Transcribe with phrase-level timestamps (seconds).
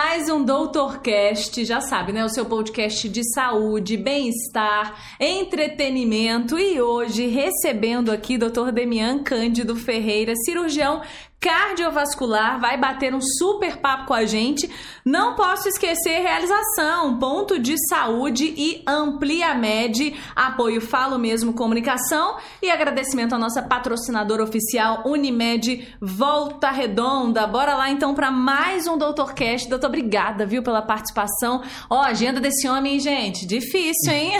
[0.00, 2.24] mais um Doutorcast, já sabe, né?
[2.24, 8.70] O seu podcast de saúde, bem-estar, entretenimento e hoje recebendo aqui Dr.
[8.72, 11.02] Demian Cândido Ferreira, cirurgião
[11.40, 14.68] cardiovascular, vai bater um super papo com a gente.
[15.04, 22.70] Não posso esquecer realização, ponto de saúde e Amplia Med, apoio Falo Mesmo Comunicação e
[22.70, 27.46] agradecimento à nossa patrocinadora oficial Unimed Volta Redonda.
[27.46, 29.68] Bora lá então para mais um Doutorcast.
[29.68, 31.62] Doutor, obrigada, viu, pela participação.
[31.88, 34.32] Ó, agenda desse homem, gente, difícil, hein?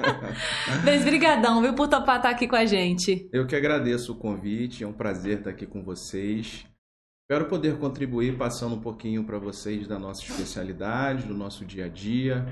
[0.84, 3.28] Mas brigadão, viu, por topar estar aqui com a gente.
[3.30, 6.64] Eu que agradeço o convite, é um prazer estar aqui com você vocês.
[7.22, 11.88] Espero poder contribuir passando um pouquinho para vocês da nossa especialidade, do nosso dia a
[11.88, 12.46] dia,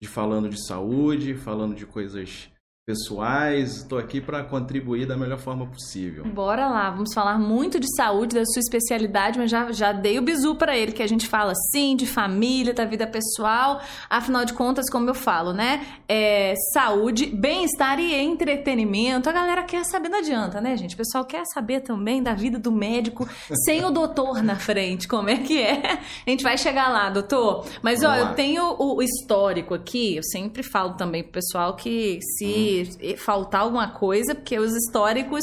[0.00, 2.50] de falando de saúde, falando de coisas
[2.86, 3.78] pessoais.
[3.78, 6.24] Estou aqui para contribuir da melhor forma possível.
[6.24, 10.22] Bora lá, vamos falar muito de saúde, da sua especialidade, mas já, já dei o
[10.22, 13.80] bizu para ele, que a gente fala sim de família, da vida pessoal.
[14.10, 15.86] Afinal de contas, como eu falo, né?
[16.06, 19.30] É, saúde, bem-estar e entretenimento.
[19.30, 20.94] A galera quer saber, não adianta, né, gente?
[20.94, 23.26] O pessoal quer saber também da vida do médico
[23.64, 25.08] sem o doutor na frente.
[25.08, 26.00] Como é que é?
[26.26, 27.66] A gente vai chegar lá, doutor.
[27.82, 28.30] Mas, Vamos ó, lá.
[28.30, 32.72] eu tenho o histórico aqui, eu sempre falo também pro pessoal que se.
[32.72, 32.73] Hum
[33.18, 35.42] faltar alguma coisa, porque os históricos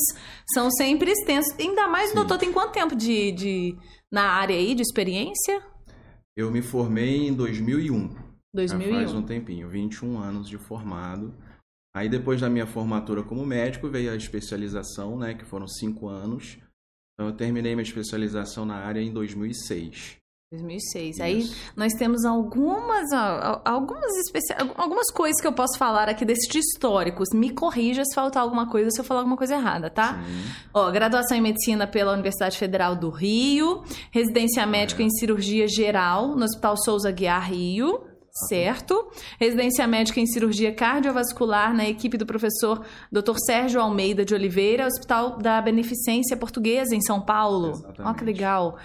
[0.54, 1.54] são sempre extensos.
[1.60, 2.14] Ainda mais Sim.
[2.14, 3.78] o doutor tem quanto tempo de, de,
[4.12, 5.62] na área aí, de experiência?
[6.36, 8.16] Eu me formei em 2001.
[8.54, 8.90] 2001.
[8.90, 11.34] Já faz um tempinho, 21 anos de formado.
[11.94, 16.58] Aí depois da minha formatura como médico veio a especialização, né, que foram cinco anos.
[17.14, 20.21] Então eu terminei minha especialização na área em 2006.
[20.52, 21.16] 2006.
[21.16, 21.24] Isso.
[21.24, 23.12] Aí nós temos algumas
[23.64, 24.54] algumas especi...
[24.76, 27.30] algumas coisas que eu posso falar aqui desses históricos.
[27.34, 30.22] Me corrija se faltar alguma coisa, se eu falar alguma coisa errada, tá?
[30.22, 30.52] Sim.
[30.74, 35.06] Ó, graduação em medicina pela Universidade Federal do Rio, residência médica é.
[35.06, 38.08] em cirurgia geral no Hospital Souza Guiar Rio.
[38.48, 39.12] Certo.
[39.38, 43.36] Residência médica em cirurgia cardiovascular na equipe do professor Dr.
[43.46, 47.84] Sérgio Almeida de Oliveira, Hospital da Beneficência Portuguesa em São Paulo.
[48.00, 48.78] Olha que legal.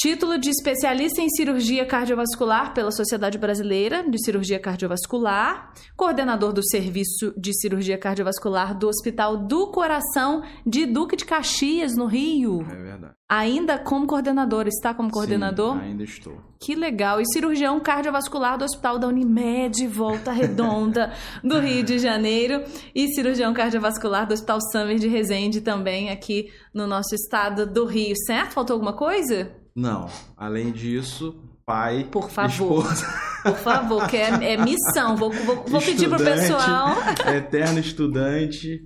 [0.00, 7.34] Título de especialista em cirurgia cardiovascular pela Sociedade Brasileira de Cirurgia Cardiovascular, coordenador do Serviço
[7.36, 12.62] de Cirurgia Cardiovascular do Hospital do Coração de Duque de Caxias, no Rio.
[12.70, 13.14] É verdade.
[13.28, 15.74] Ainda como coordenador, está como coordenador?
[15.74, 16.40] Sim, ainda estou.
[16.60, 17.20] Que legal.
[17.20, 22.62] E cirurgião cardiovascular do Hospital da Unimed, Volta Redonda, do Rio de Janeiro.
[22.94, 28.14] E cirurgião cardiovascular do Hospital Summer de Resende, também aqui no nosso estado do Rio.
[28.26, 28.52] Certo?
[28.52, 29.57] Faltou alguma coisa?
[29.78, 30.10] Não.
[30.36, 32.08] Além disso, pai.
[32.10, 32.82] Por favor.
[32.82, 33.06] Esposa.
[33.44, 35.16] Por favor, que é, é missão.
[35.16, 36.96] Vou, vou, vou pedir pro pessoal.
[37.32, 38.82] Eterno estudante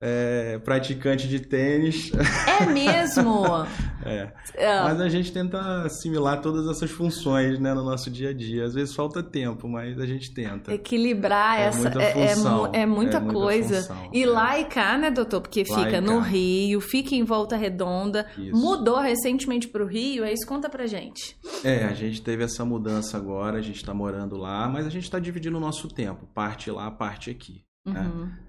[0.00, 2.12] é, praticante de tênis.
[2.46, 3.42] É mesmo?
[4.04, 4.32] é.
[4.54, 4.82] é.
[4.82, 8.64] Mas a gente tenta assimilar todas essas funções né, no nosso dia a dia.
[8.64, 10.74] Às vezes falta tempo, mas a gente tenta.
[10.74, 11.80] Equilibrar é essa.
[11.80, 13.76] Muita é, é função, é, muita coisa.
[13.76, 15.40] Função, e lá e cá, né, doutor?
[15.40, 18.26] Porque lá fica no Rio, fica em Volta Redonda.
[18.36, 18.54] Isso.
[18.54, 20.46] Mudou recentemente para o Rio, é isso?
[20.46, 21.36] Conta pra gente.
[21.64, 25.04] É, a gente teve essa mudança agora, a gente está morando lá, mas a gente
[25.04, 26.26] está dividindo o nosso tempo.
[26.34, 27.64] Parte lá, parte aqui.
[27.86, 28.00] Né?
[28.00, 28.24] Uhum.
[28.26, 28.43] Né?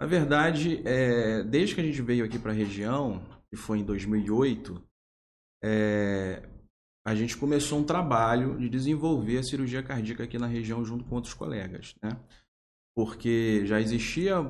[0.00, 3.20] Na verdade, é, desde que a gente veio aqui para a região,
[3.50, 4.80] que foi em 2008,
[5.64, 6.48] é,
[7.04, 11.16] a gente começou um trabalho de desenvolver a cirurgia cardíaca aqui na região junto com
[11.16, 12.16] outros colegas, né?
[12.94, 14.40] Porque já existia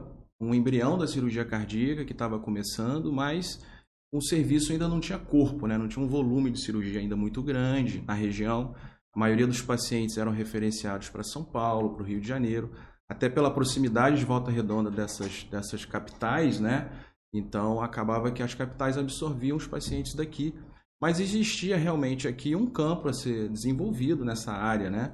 [0.40, 3.64] um embrião da cirurgia cardíaca que estava começando, mas
[4.12, 5.78] o serviço ainda não tinha corpo, né?
[5.78, 8.74] Não tinha um volume de cirurgia ainda muito grande na região.
[9.14, 12.70] A maioria dos pacientes eram referenciados para São Paulo, para o Rio de Janeiro
[13.08, 16.90] até pela proximidade de Volta Redonda dessas, dessas capitais, né?
[17.32, 20.54] Então acabava que as capitais absorviam os pacientes daqui.
[21.00, 25.12] Mas existia realmente aqui um campo a ser desenvolvido nessa área, né?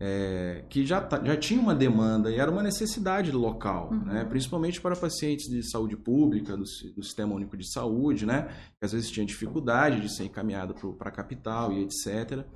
[0.00, 4.04] É, que já, já tinha uma demanda e era uma necessidade local, uhum.
[4.04, 4.24] né?
[4.24, 8.46] principalmente para pacientes de saúde pública, do, do, Sistema Único de Saúde, né?
[8.78, 12.46] que às vezes tinha dificuldade de ser encaminhado para a capital e etc.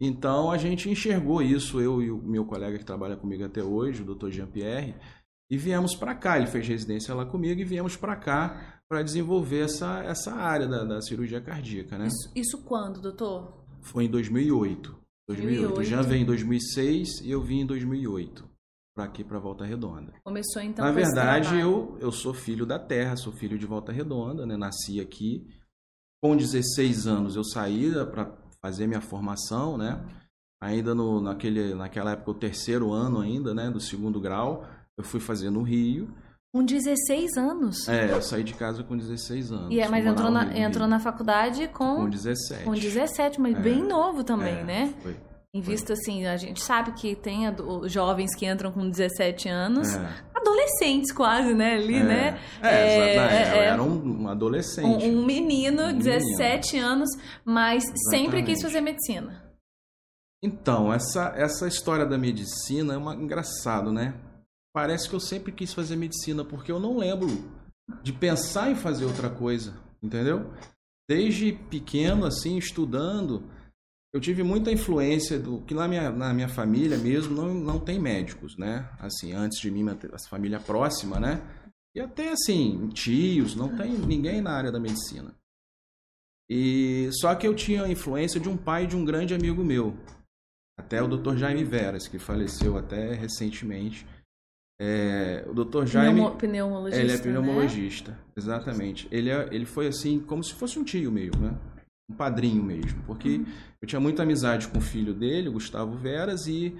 [0.00, 4.02] Então a gente enxergou isso, eu e o meu colega que trabalha comigo até hoje,
[4.02, 4.30] o Dr.
[4.30, 4.94] Jean-Pierre,
[5.50, 6.38] e viemos para cá.
[6.38, 10.84] Ele fez residência lá comigo e viemos para cá para desenvolver essa, essa área da,
[10.84, 12.06] da cirurgia cardíaca, né?
[12.06, 13.64] Isso, isso, quando, doutor?
[13.82, 14.96] Foi em 2008.
[15.28, 15.74] 2008.
[15.74, 15.80] 2008.
[15.80, 18.48] O Jean veio em 2006 e eu vim em 2008
[18.94, 20.12] para aqui para Volta Redonda.
[20.24, 20.84] Começou então.
[20.84, 24.56] Na verdade, eu eu sou filho da Terra, sou filho de Volta Redonda, né?
[24.56, 25.46] Nasci aqui.
[26.22, 30.00] Com 16 anos eu saí para fazer minha formação, né?
[30.62, 33.70] Ainda no, naquele, naquela época, o terceiro ano ainda, né?
[33.70, 34.66] Do segundo grau,
[34.96, 36.14] eu fui fazer no Rio.
[36.52, 37.88] Com 16 anos?
[37.88, 39.70] É, eu saí de casa com 16 anos.
[39.70, 41.96] E é, mas entrou na, entrou na faculdade com...
[41.96, 42.64] Com 17.
[42.64, 43.60] Com 17, mas é.
[43.60, 44.94] bem novo também, é, né?
[45.02, 45.16] Foi.
[45.52, 47.40] Em vista, assim, a gente sabe que tem
[47.86, 50.24] jovens que entram com 17 anos, é.
[50.32, 52.04] adolescentes quase, né, ali, é.
[52.04, 52.40] né?
[52.62, 55.04] É, é, é era um adolescente.
[55.04, 56.92] Um, um menino, um 17 menino.
[56.92, 57.10] anos,
[57.44, 58.10] mas Exatamente.
[58.10, 59.50] sempre quis fazer medicina.
[60.40, 64.14] Então, essa, essa história da medicina é uma, engraçado, né?
[64.72, 67.26] Parece que eu sempre quis fazer medicina, porque eu não lembro
[68.04, 70.52] de pensar em fazer outra coisa, entendeu?
[71.08, 73.42] Desde pequeno, assim, estudando
[74.12, 77.98] eu tive muita influência do que na minha, na minha família mesmo não, não tem
[77.98, 78.88] médicos, né?
[78.98, 81.40] Assim, antes de mim, a família próxima, né?
[81.94, 85.34] E até assim, tios, não tem ninguém na área da medicina.
[86.48, 89.96] E só que eu tinha a influência de um pai de um grande amigo meu,
[90.76, 91.36] até o Dr.
[91.36, 94.04] Jaime Veras, que faleceu até recentemente.
[94.80, 95.86] É, o Dr.
[95.86, 98.18] Jaime, pneumologista, ele é pneumologista, né?
[98.36, 99.06] exatamente.
[99.12, 101.56] Ele, é, ele foi assim como se fosse um tio meu, né?
[102.10, 103.46] Um padrinho mesmo, porque uhum.
[103.80, 106.76] eu tinha muita amizade com o filho dele, Gustavo Veras, e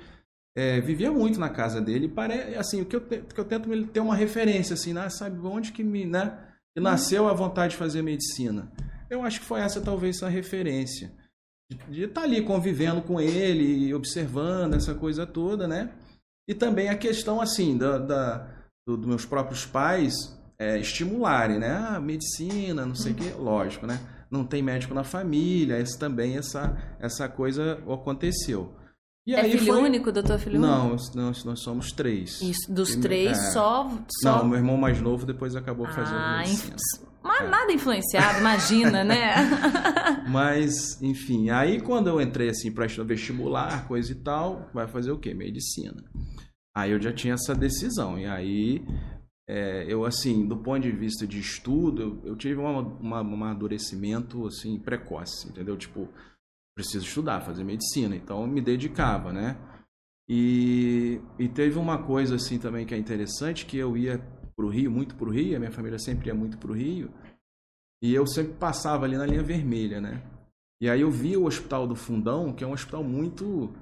[0.57, 2.09] é, vivia muito na casa dele.
[2.09, 2.55] Pare...
[2.57, 3.19] Assim, o que eu, te...
[3.23, 5.09] que eu tento ter uma referência, assim, né?
[5.09, 6.39] sabe onde que me, né?
[6.75, 8.71] Que nasceu a vontade de fazer medicina.
[9.09, 11.13] Eu acho que foi essa talvez a referência
[11.89, 15.91] de estar tá ali convivendo com ele, observando essa coisa toda, né?
[16.49, 18.39] E também a questão assim da, da
[18.87, 21.71] do, dos meus próprios pais é, estimularem, né?
[21.71, 23.21] Ah, medicina, não sei o uhum.
[23.21, 24.01] que, lógico, né?
[24.31, 28.75] Não tem médico na família, esse, também essa, essa coisa aconteceu.
[29.27, 29.83] E é filho foi...
[29.83, 31.17] único, doutor filho não, único?
[31.17, 32.41] Não, nós, somos três.
[32.41, 33.51] Isso, dos e, três, é...
[33.53, 33.91] só,
[34.23, 34.39] só...
[34.39, 36.77] Não, meu irmão mais novo depois acabou ah, fazendo medicina.
[37.23, 37.49] Mas é.
[37.49, 39.35] nada influenciado, imagina, né?
[40.29, 45.11] Mas, enfim, aí quando eu entrei assim para estudar vestibular, coisa e tal, vai fazer
[45.11, 45.35] o quê?
[45.35, 46.03] Medicina.
[46.75, 48.19] Aí eu já tinha essa decisão.
[48.19, 48.83] E aí
[49.51, 54.79] é, eu assim, do ponto de vista de estudo, eu, eu tive um amadurecimento assim
[54.79, 55.77] precoce, entendeu?
[55.77, 56.09] Tipo,
[56.73, 59.57] preciso estudar, fazer medicina, então eu me dedicava, né?
[60.29, 64.21] E, e teve uma coisa assim também que é interessante, que eu ia
[64.55, 67.11] pro Rio, muito pro Rio, a minha família sempre ia muito pro Rio,
[68.01, 70.23] e eu sempre passava ali na linha vermelha, né?
[70.81, 73.75] E aí eu via o Hospital do Fundão, que é um hospital muito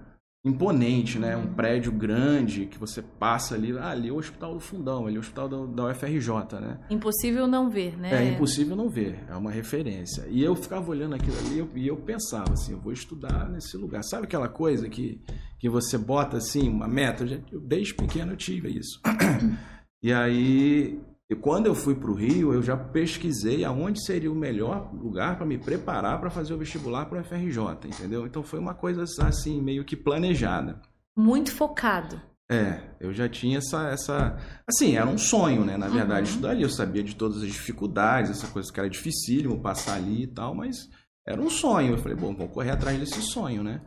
[0.44, 1.36] imponente, né?
[1.36, 5.16] Um prédio grande que você passa ali, ah, ali é o Hospital do Fundão, ali
[5.16, 6.78] é o Hospital da UFRJ, né?
[6.88, 8.14] Impossível não ver, né?
[8.14, 10.26] É impossível não ver, é uma referência.
[10.28, 13.48] E eu ficava olhando aquilo ali e eu, e eu pensava assim, eu vou estudar
[13.48, 14.02] nesse lugar.
[14.04, 15.20] Sabe aquela coisa que,
[15.58, 17.24] que você bota assim, uma meta?
[17.24, 19.00] Eu, eu desde pequeno eu tive isso.
[20.00, 24.34] E aí e quando eu fui para o Rio, eu já pesquisei aonde seria o
[24.34, 28.26] melhor lugar para me preparar para fazer o vestibular para o FRJ, entendeu?
[28.26, 30.80] Então foi uma coisa assim, meio que planejada.
[31.14, 32.20] Muito focado.
[32.50, 34.38] É, eu já tinha essa, essa.
[34.66, 35.76] Assim, era um sonho, né?
[35.76, 36.28] Na verdade, uhum.
[36.28, 36.62] estudar ali.
[36.62, 40.54] Eu sabia de todas as dificuldades, essa coisa que era dificílimo passar ali e tal,
[40.54, 40.88] mas
[41.26, 41.92] era um sonho.
[41.92, 43.82] Eu falei, bom, vou correr atrás desse sonho, né?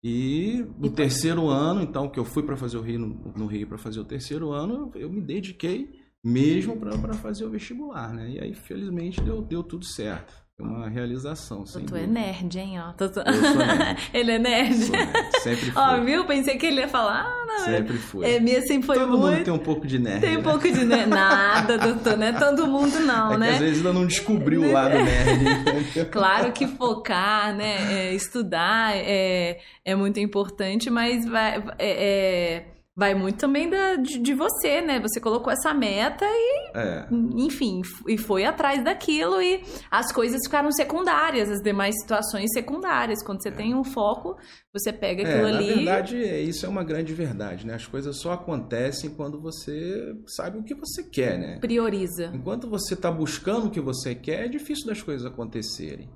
[0.00, 3.46] E no e terceiro ano, então, que eu fui para fazer o Rio, no, no
[3.46, 8.30] Rio para fazer o terceiro ano, eu me dediquei mesmo para fazer o vestibular, né?
[8.30, 10.48] E aí, felizmente, deu, deu tudo certo.
[10.60, 11.84] É uma realização, sim.
[11.86, 12.80] Tu é nerd, hein?
[12.80, 12.92] Ó.
[12.98, 13.96] Sou nerd.
[14.12, 14.90] ele é nerd.
[14.90, 15.12] Nerd.
[15.40, 15.80] Sempre fui.
[15.80, 16.24] Ó, viu?
[16.24, 17.26] Pensei que ele ia falar.
[17.26, 18.28] Ah, não, sempre fui.
[18.28, 19.34] É, minha sempre foi Todo muito...
[19.36, 20.20] mundo tem um pouco de nerd.
[20.20, 20.42] Tem um né?
[20.42, 21.08] pouco de nerd.
[21.08, 23.50] Nada, doutor, não é todo mundo não, é né?
[23.50, 26.06] Às vezes ainda não descobriu o lado nerd.
[26.10, 28.08] claro que focar, né?
[28.08, 31.62] É, estudar é, é muito importante, mas vai...
[31.78, 34.98] é, é vai muito também da, de, de, você, né?
[34.98, 37.06] Você colocou essa meta e, é.
[37.36, 43.22] enfim, e foi atrás daquilo e as coisas ficaram secundárias, as demais situações secundárias.
[43.22, 43.52] Quando você é.
[43.52, 44.36] tem um foco,
[44.74, 45.68] você pega aquilo é, ali.
[45.68, 47.74] Na verdade, isso é uma grande verdade, né?
[47.74, 51.58] As coisas só acontecem quando você sabe o que você quer, né?
[51.60, 52.32] Prioriza.
[52.34, 56.10] Enquanto você está buscando o que você quer, é difícil das coisas acontecerem.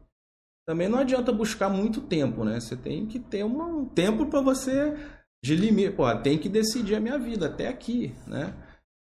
[0.66, 2.58] Também não adianta buscar muito tempo, né?
[2.58, 4.96] Você tem que ter um tempo para você
[5.42, 5.90] de limite.
[5.90, 8.54] Pô, tem que decidir a minha vida até aqui, né?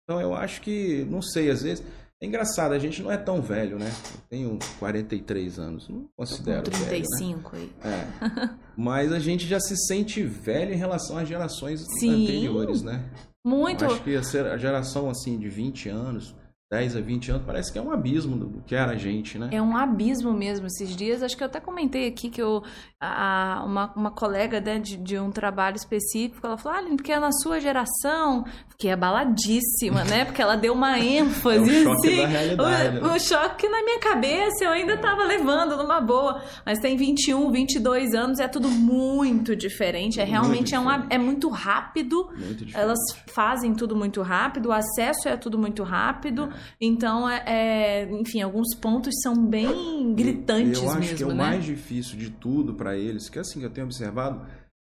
[0.02, 1.84] Então eu acho que, não sei, às vezes.
[2.22, 3.90] É engraçado, a gente não é tão velho, né?
[4.14, 6.62] Eu tenho 43 anos, não considero.
[6.64, 7.70] Com 35 velho, né?
[7.82, 7.90] aí.
[7.92, 8.50] É.
[8.76, 13.10] Mas a gente já se sente velho em relação às gerações Sim, anteriores, né?
[13.44, 13.84] Muito.
[13.84, 16.34] Eu acho que a geração assim de 20 anos,
[16.74, 19.48] 10 a 20 anos, parece que é um abismo do que era a gente, né?
[19.52, 20.66] É um abismo mesmo.
[20.66, 22.64] Esses dias, acho que eu até comentei aqui que eu,
[23.00, 27.30] a, uma, uma colega né, de, de um trabalho específico, ela falou, ah, porque na
[27.30, 30.24] sua geração, fiquei abaladíssima, né?
[30.24, 32.16] Porque ela deu uma ênfase, é um choque assim.
[32.16, 33.14] da realidade, um, né?
[33.14, 36.42] um choque que na minha cabeça eu ainda tava levando numa boa.
[36.66, 40.20] Mas tem 21, 22 anos, é tudo muito diferente.
[40.20, 42.28] É realmente é, um, é muito rápido.
[42.36, 42.76] Muito diferente.
[42.76, 46.52] Elas fazem tudo muito rápido, o acesso é tudo muito rápido.
[46.80, 51.30] Então, é, é, enfim, alguns pontos são bem gritantes eu acho mesmo, que é o
[51.30, 51.34] né?
[51.34, 54.46] mais difícil de tudo para eles, que assim eu tenho observado,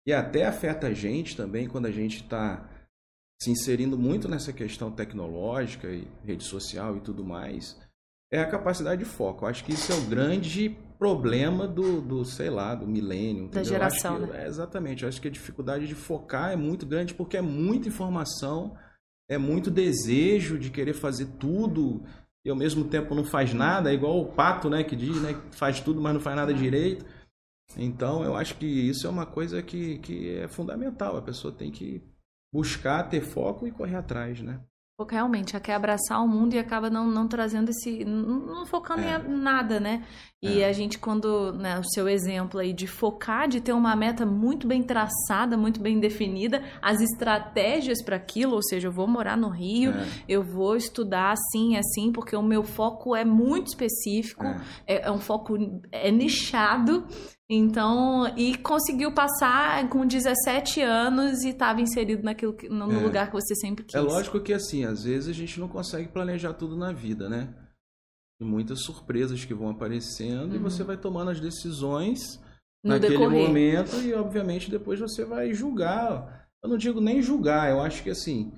[0.07, 2.69] e até afeta a gente também quando a gente está
[3.43, 7.78] se inserindo muito nessa questão tecnológica e rede social e tudo mais,
[8.33, 9.45] é a capacidade de foco.
[9.45, 13.49] Eu acho que isso é o grande problema do, do sei lá, do milênio.
[13.49, 14.45] Da geração, que- né?
[14.45, 15.02] é, exatamente.
[15.02, 18.75] Eu acho que a dificuldade de focar é muito grande porque é muita informação,
[19.28, 22.04] é muito desejo de querer fazer tudo
[22.45, 25.33] e ao mesmo tempo não faz nada, é igual o pato, né, que diz, né,
[25.33, 27.07] que faz tudo, mas não faz nada direito.
[27.76, 31.16] Então, eu acho que isso é uma coisa que, que é fundamental.
[31.16, 32.02] A pessoa tem que
[32.52, 34.61] buscar, ter foco e correr atrás, né?
[34.96, 38.04] Porque realmente, quer abraçar o mundo e acaba não, não trazendo esse.
[38.04, 39.18] não, não focando É.
[39.26, 40.04] em nada, né?
[40.40, 40.68] E É.
[40.68, 41.52] a gente, quando.
[41.54, 45.80] Né, o seu exemplo aí de focar, de ter uma meta muito bem traçada, muito
[45.80, 50.06] bem definida, as estratégias para aquilo, ou seja, eu vou morar no Rio, É.
[50.28, 54.60] eu vou estudar assim, assim, porque o meu foco é muito específico, É.
[54.86, 55.56] é, é um foco
[55.90, 57.04] é nichado.
[57.50, 62.96] Então, e conseguiu passar com 17 anos e estava inserido naquilo que, no, É.
[63.02, 63.94] lugar que você sempre quis.
[63.94, 67.54] É lógico que assim, às vezes a gente não consegue planejar tudo na vida, né?
[68.40, 72.44] Tem muitas surpresas que vão aparecendo e você vai tomando as decisões Uhum.
[72.84, 73.46] No naquele decorrer.
[73.46, 76.48] momento e obviamente depois você vai julgar.
[76.62, 78.52] Eu não digo nem julgar, eu acho que assim,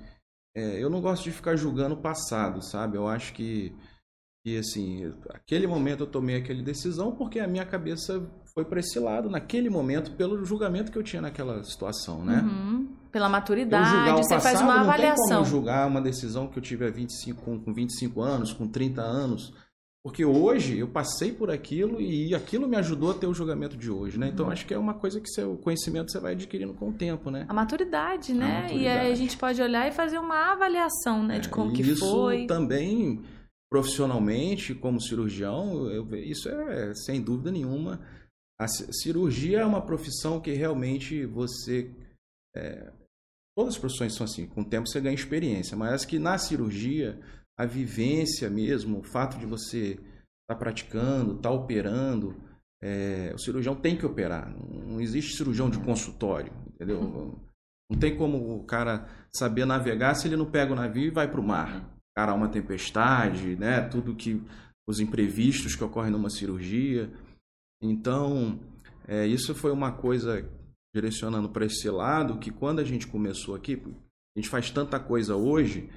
[0.55, 2.97] é, eu não gosto de ficar julgando o passado, sabe?
[2.97, 3.73] Eu acho que,
[4.45, 8.19] que assim, aquele momento eu tomei aquela decisão porque a minha cabeça
[8.57, 12.41] foi para esse lado naquele momento pelo julgamento que eu tinha naquela situação, né?
[12.41, 12.87] Uhum.
[13.11, 15.39] Pela Eu maturidade, julgar o você passado, faz uma não tem como avaliação.
[15.41, 18.99] eu julgar uma decisão que eu tive há 25, com, com 25 anos, com 30
[18.99, 19.53] anos.
[20.03, 23.91] Porque hoje eu passei por aquilo e aquilo me ajudou a ter o julgamento de
[23.91, 24.29] hoje, né?
[24.33, 24.51] Então Uhum.
[24.51, 27.45] acho que é uma coisa que seu conhecimento você vai adquirindo com o tempo, né?
[27.47, 28.61] A maturidade, né?
[28.63, 28.83] maturidade.
[28.83, 31.37] E aí a gente pode olhar e fazer uma avaliação, né?
[31.37, 32.47] De como É, que e isso foi.
[32.47, 33.21] também
[33.69, 37.99] profissionalmente, como cirurgião, eu, isso é sem dúvida nenhuma.
[38.59, 41.91] A ci- cirurgia é uma profissão que realmente você.
[42.55, 42.91] é,
[43.55, 47.19] todas as profissões são assim, com o tempo você ganha experiência, mas que na cirurgia,
[47.57, 49.99] a vivência mesmo, o fato de você
[50.43, 52.35] estar praticando, estar operando,
[52.81, 54.55] é, o cirurgião tem que operar.
[54.55, 57.35] Não existe cirurgião de consultório, entendeu?
[57.89, 61.29] Não tem como o cara saber navegar se ele não pega o navio e vai
[61.29, 61.89] para o mar.
[62.15, 63.81] Cara, há uma tempestade, né?
[63.81, 64.41] Tudo que
[64.87, 67.11] os imprevistos que ocorrem numa cirurgia.
[67.81, 68.59] Então,
[69.07, 70.49] é, isso foi uma coisa
[70.93, 75.35] direcionando para esse lado que quando a gente começou aqui, a gente faz tanta coisa
[75.35, 75.89] hoje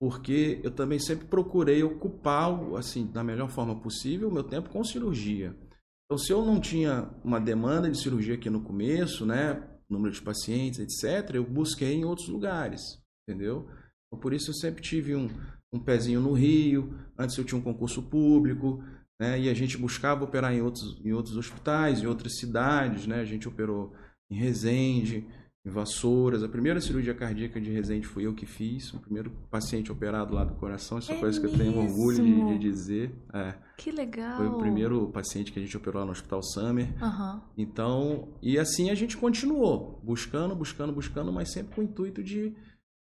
[0.00, 4.84] porque eu também sempre procurei ocupar, assim, da melhor forma possível, o meu tempo com
[4.84, 5.56] cirurgia.
[6.04, 10.22] Então, se eu não tinha uma demanda de cirurgia aqui no começo, né, número de
[10.22, 12.80] pacientes, etc., eu busquei em outros lugares,
[13.28, 13.68] entendeu?
[14.06, 15.28] Então, por isso eu sempre tive um,
[15.72, 18.82] um pezinho no Rio, antes eu tinha um concurso público,
[19.18, 23.20] né, e a gente buscava operar em outros, em outros hospitais, em outras cidades, né,
[23.20, 23.92] a gente operou
[24.30, 25.26] em Resende,
[25.64, 26.42] em Vassouras.
[26.42, 30.44] A primeira cirurgia cardíaca de Resende fui eu que fiz, o primeiro paciente operado lá
[30.44, 32.48] do coração, isso é, coisa que eu tenho orgulho de, mesmo?
[32.52, 33.12] de dizer.
[33.32, 33.54] É.
[33.76, 34.36] Que legal.
[34.36, 36.88] Foi o primeiro paciente que a gente operou lá no Hospital Summer.
[37.02, 37.42] Aham.
[37.56, 42.54] Então, e assim a gente continuou, buscando, buscando, buscando, mas sempre com o intuito de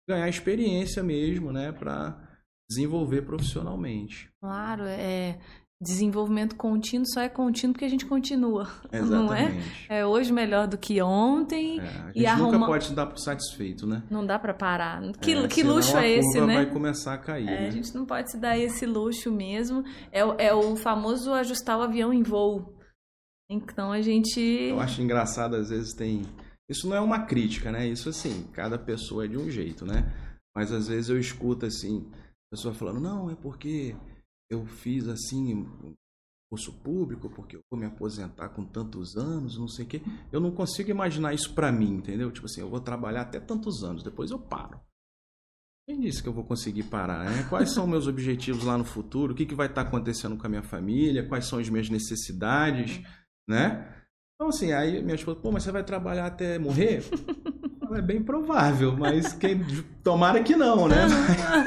[0.07, 2.21] ganhar experiência mesmo, né, para
[2.69, 4.29] desenvolver profissionalmente.
[4.39, 5.39] Claro, é.
[5.81, 8.63] Desenvolvimento contínuo só é contínuo porque a gente continua.
[8.91, 9.43] Não é?
[9.43, 9.85] Exatamente.
[9.89, 11.79] É hoje melhor do que ontem.
[11.81, 14.01] É, a E gente arruma- nunca pode se dar por satisfeito, né?
[14.09, 15.01] Não dá pra parar.
[15.19, 16.55] Que, É, que luxo é esse, né?
[16.55, 17.67] vai começar a cair, É, né?
[17.67, 19.83] a gente não pode se dar esse luxo mesmo.
[20.13, 22.73] É, o- é o famoso ajustar o avião em voo.
[23.49, 24.39] Então a gente.
[24.39, 26.21] Eu acho engraçado, às vezes tem.
[26.69, 27.85] Isso não é uma crítica, né?
[27.85, 30.11] Isso assim, cada pessoa é de um jeito, né?
[30.55, 33.93] Mas às vezes eu escuto assim, a pessoa falando, não, é porque
[34.49, 35.95] eu fiz assim
[36.49, 40.01] curso público, porque eu vou me aposentar com tantos anos, não sei o quê.
[40.31, 42.31] Eu não consigo imaginar isso pra mim, entendeu?
[42.31, 44.79] Tipo assim, eu vou trabalhar até tantos anos, depois eu paro.
[45.87, 47.25] Quem disse que eu vou conseguir parar?
[47.25, 47.45] Né?
[47.49, 49.33] Quais são meus objetivos lá no futuro?
[49.33, 51.27] O que, que vai estar acontecendo com a minha família?
[51.27, 53.01] Quais são as minhas necessidades?
[53.47, 53.87] Né?
[54.35, 57.03] Então, assim, aí minha esposa, pô, mas você vai trabalhar até morrer?
[57.95, 59.63] É bem provável, mas quem,
[60.03, 61.07] tomara que não, né?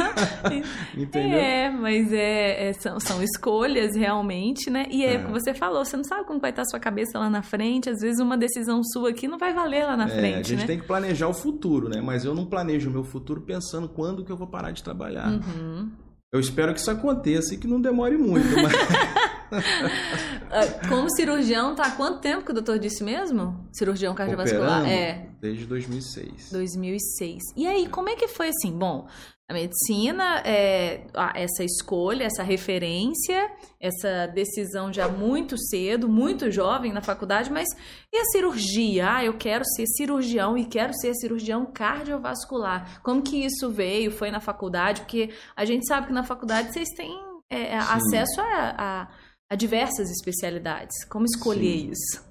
[0.96, 1.38] Entendeu?
[1.38, 4.86] É, mas é, é, são, são escolhas realmente, né?
[4.90, 5.26] E é, é.
[5.26, 7.88] você falou, você não sabe como vai estar a sua cabeça lá na frente.
[7.88, 10.38] Às vezes uma decisão sua aqui não vai valer lá na é, frente.
[10.40, 10.66] A gente né?
[10.66, 12.00] tem que planejar o futuro, né?
[12.00, 15.28] Mas eu não planejo o meu futuro pensando quando que eu vou parar de trabalhar.
[15.28, 15.90] Uhum.
[16.30, 18.48] Eu espero que isso aconteça e que não demore muito.
[18.62, 18.72] Mas...
[20.50, 23.68] Ah, como cirurgião, tá há quanto tempo que o doutor disse mesmo?
[23.70, 24.80] Cirurgião cardiovascular?
[24.80, 25.28] Operando é.
[25.38, 26.50] Desde 2006.
[26.50, 27.42] 2006.
[27.54, 28.72] E aí, como é que foi assim?
[28.72, 29.06] Bom,
[29.50, 33.50] a medicina, é, essa escolha, essa referência,
[33.80, 37.66] essa decisão já muito cedo, muito jovem na faculdade, mas
[38.12, 39.10] e a cirurgia?
[39.10, 43.00] Ah, eu quero ser cirurgião e quero ser cirurgião cardiovascular.
[43.02, 44.10] Como que isso veio?
[44.10, 45.00] Foi na faculdade?
[45.00, 49.08] Porque a gente sabe que na faculdade vocês têm é, acesso a, a
[49.50, 51.04] a diversas especialidades.
[51.04, 51.90] Como escolher Sim.
[51.90, 52.28] isso?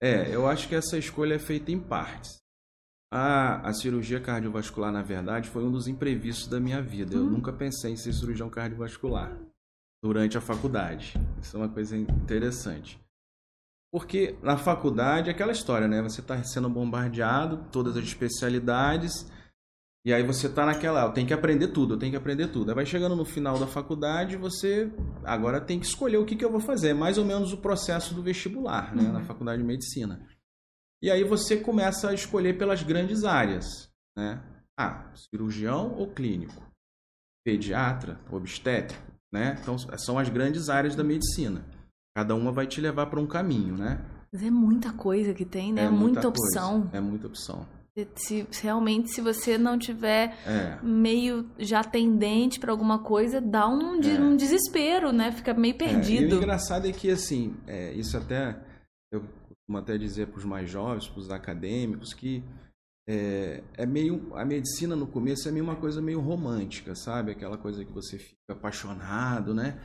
[0.00, 2.38] É, eu acho que essa escolha é feita em partes.
[3.10, 7.16] A, a cirurgia cardiovascular, na verdade, foi um dos imprevistos da minha vida.
[7.16, 7.30] Eu hum.
[7.30, 9.36] nunca pensei em ser cirurgião cardiovascular
[10.02, 11.14] durante a faculdade.
[11.40, 13.00] Isso é uma coisa interessante.
[13.90, 16.02] Porque na faculdade é aquela história, né?
[16.02, 19.26] Você está sendo bombardeado, todas as especialidades,
[20.04, 22.70] e aí você tá naquela, eu tenho que aprender tudo, eu tenho que aprender tudo.
[22.70, 24.90] Aí vai chegando no final da faculdade, você
[25.24, 26.88] agora tem que escolher o que, que eu vou fazer.
[26.90, 29.12] É mais ou menos o processo do vestibular, né, uhum.
[29.12, 30.26] na faculdade de medicina.
[31.02, 34.42] E aí você começa a escolher pelas grandes áreas, né?
[34.76, 36.62] Ah, cirurgião ou clínico?
[37.44, 39.02] Pediatra, obstétrico,
[39.32, 39.58] né?
[39.60, 41.64] Então são as grandes áreas da medicina.
[42.16, 44.04] Cada uma vai te levar para um caminho, né?
[44.32, 45.84] Mas é muita coisa que tem, né?
[45.84, 46.82] É muita, muita opção.
[46.82, 46.96] Coisa.
[46.96, 47.66] É muita opção.
[48.16, 50.78] Se, realmente, se você não tiver é.
[50.82, 54.20] meio já tendente para alguma coisa, dá um, é.
[54.20, 55.32] um desespero, né?
[55.32, 56.24] Fica meio perdido.
[56.24, 56.28] É.
[56.28, 58.58] E o engraçado é que, assim, é, isso até
[59.12, 62.42] eu costumo até dizer para os mais jovens, para os acadêmicos, que
[63.08, 67.32] é, é, meio a medicina no começo é meio uma coisa meio romântica, sabe?
[67.32, 69.80] Aquela coisa que você fica apaixonado, né?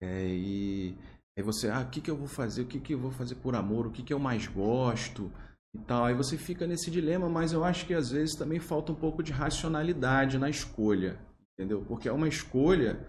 [0.00, 0.96] É, e
[1.36, 2.62] aí você, ah, o que, que eu vou fazer?
[2.62, 3.86] O que, que eu vou fazer por amor?
[3.86, 5.30] O que, que eu mais gosto?
[5.76, 6.04] E tal.
[6.04, 9.22] Aí você fica nesse dilema, mas eu acho que às vezes também falta um pouco
[9.22, 11.20] de racionalidade na escolha,
[11.52, 11.84] entendeu?
[11.86, 13.06] Porque é uma escolha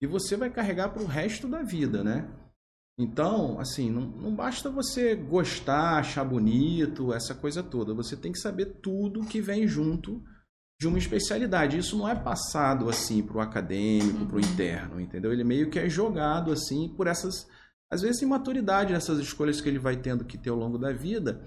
[0.00, 2.28] que você vai carregar para o resto da vida, né?
[2.98, 7.94] Então, assim, não, não basta você gostar, achar bonito, essa coisa toda.
[7.94, 10.22] Você tem que saber tudo que vem junto
[10.80, 11.78] de uma especialidade.
[11.78, 14.52] Isso não é passado assim para o acadêmico, para o uhum.
[14.52, 15.32] interno, entendeu?
[15.32, 17.46] Ele meio que é jogado assim por essas,
[17.90, 21.42] às vezes, imaturidade nessas escolhas que ele vai tendo que ter ao longo da vida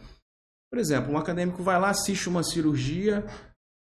[0.71, 3.25] por exemplo, um acadêmico vai lá, assiste uma cirurgia,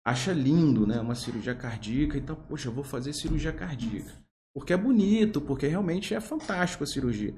[0.06, 1.00] acha lindo, né?
[1.00, 4.14] Uma cirurgia cardíaca, então, poxa, eu vou fazer cirurgia cardíaca.
[4.54, 7.36] Porque é bonito, porque realmente é fantástico a cirurgia.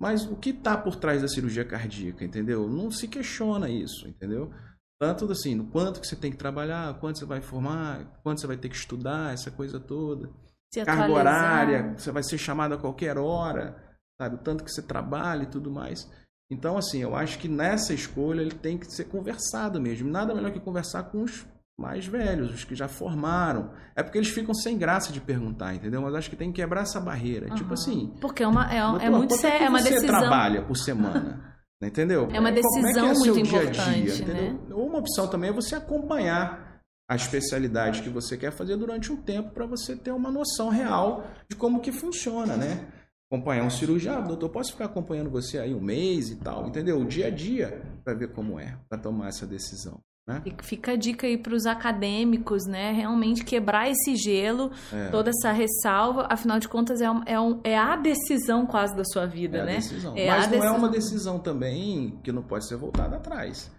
[0.00, 2.66] Mas o que está por trás da cirurgia cardíaca, entendeu?
[2.66, 4.50] Não se questiona isso, entendeu?
[4.98, 8.46] Tanto assim, no quanto que você tem que trabalhar, quanto você vai formar, quanto você
[8.46, 10.30] vai ter que estudar, essa coisa toda.
[10.72, 13.76] Se Carga horária, você vai ser chamado a qualquer hora,
[14.20, 14.36] sabe?
[14.36, 16.10] O tanto que você trabalha e tudo mais.
[16.50, 20.10] Então, assim, eu acho que nessa escolha ele tem que ser conversado mesmo.
[20.10, 21.46] Nada melhor que conversar com os
[21.78, 23.70] mais velhos, os que já formaram.
[23.94, 26.02] É porque eles ficam sem graça de perguntar, entendeu?
[26.02, 27.48] Mas acho que tem que quebrar essa barreira.
[27.48, 27.54] Uhum.
[27.54, 28.12] Tipo assim.
[28.20, 30.20] Porque é, uma, é, doutor, é muito sério, é uma você decisão.
[30.20, 31.56] trabalha por semana?
[31.82, 32.28] entendeu?
[32.32, 34.12] É uma decisão Como é que é muito dia importante.
[34.12, 34.58] Dia, né?
[34.70, 36.70] Uma opção também é você acompanhar
[37.08, 41.24] a especialidade que você quer fazer durante um tempo para você ter uma noção real
[41.48, 42.86] de como que funciona, né?
[43.30, 47.00] Acompanhar um cirurgião, ah, doutor, posso ficar acompanhando você aí um mês e tal, entendeu?
[47.00, 50.00] O dia a dia para ver como é, para tomar essa decisão.
[50.26, 50.42] Né?
[50.62, 52.92] Fica a dica aí para os acadêmicos, né?
[52.92, 55.08] Realmente quebrar esse gelo, é.
[55.08, 56.26] toda essa ressalva.
[56.28, 59.64] Afinal de contas, é, um, é, um, é, a decisão quase da sua vida, é
[59.64, 59.74] né?
[59.76, 60.16] Decisão.
[60.16, 60.74] É Mas não decisão.
[60.74, 63.70] é uma decisão também que não pode ser voltada atrás.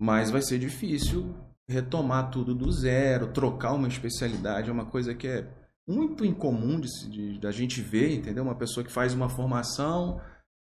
[0.00, 1.34] Mas vai ser difícil
[1.68, 5.46] retomar tudo do zero, trocar uma especialidade, é uma coisa que é
[5.88, 8.44] muito incomum de, da gente ver, entendeu?
[8.44, 10.20] Uma pessoa que faz uma formação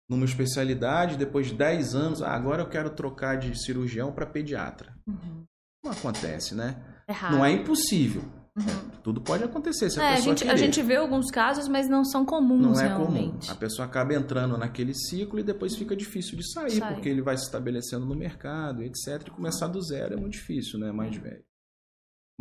[0.08, 4.94] numa especialidade, depois de 10 anos, ah, agora eu quero trocar de cirurgião para pediatra.
[5.06, 5.44] Uhum.
[5.84, 6.76] Não acontece, né?
[7.08, 8.22] É não é impossível.
[8.56, 8.64] Uhum.
[8.64, 11.66] É, tudo pode acontecer se a é, pessoa a gente, a gente vê alguns casos,
[11.66, 13.46] mas não são comuns não é realmente.
[13.46, 13.52] Comum.
[13.52, 16.94] A pessoa acaba entrando naquele ciclo e depois fica difícil de sair, Sai.
[16.94, 19.26] porque ele vai se estabelecendo no mercado, etc.
[19.26, 20.92] E começar do zero é muito difícil, né?
[20.92, 21.42] Mais velho.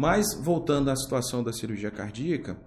[0.02, 2.60] Mas, voltando à situação da cirurgia cardíaca,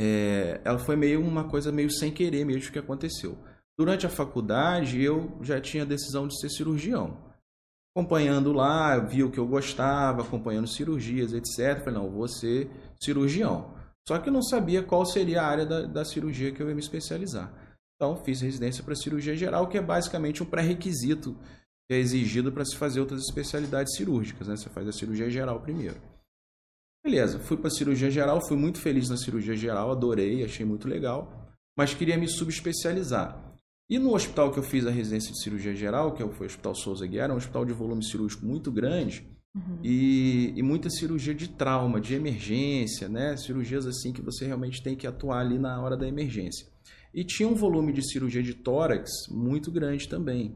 [0.00, 3.36] é, ela foi meio uma coisa meio sem querer mesmo que aconteceu.
[3.78, 7.30] Durante a faculdade, eu já tinha a decisão de ser cirurgião.
[7.94, 11.84] Acompanhando lá, vi o que eu gostava, acompanhando cirurgias, etc.
[11.84, 13.74] Falei, não, vou ser cirurgião.
[14.08, 16.74] Só que eu não sabia qual seria a área da, da cirurgia que eu ia
[16.74, 17.52] me especializar.
[17.96, 21.36] Então, fiz residência para cirurgia geral, que é basicamente um pré-requisito
[21.86, 24.56] que é exigido para se fazer outras especialidades cirúrgicas, né?
[24.56, 26.00] Você faz a cirurgia geral primeiro.
[27.02, 31.54] Beleza, fui para cirurgia geral, fui muito feliz na cirurgia geral, adorei, achei muito legal,
[31.76, 33.50] mas queria me subespecializar.
[33.88, 36.74] E no hospital que eu fiz a residência de cirurgia geral, que foi o Hospital
[36.76, 39.78] Souza Guiar, é um hospital de volume cirúrgico muito grande uhum.
[39.82, 43.36] e, e, muita cirurgia de trauma, de emergência, né?
[43.36, 46.68] Cirurgias assim que você realmente tem que atuar ali na hora da emergência.
[47.12, 50.54] E tinha um volume de cirurgia de tórax muito grande também.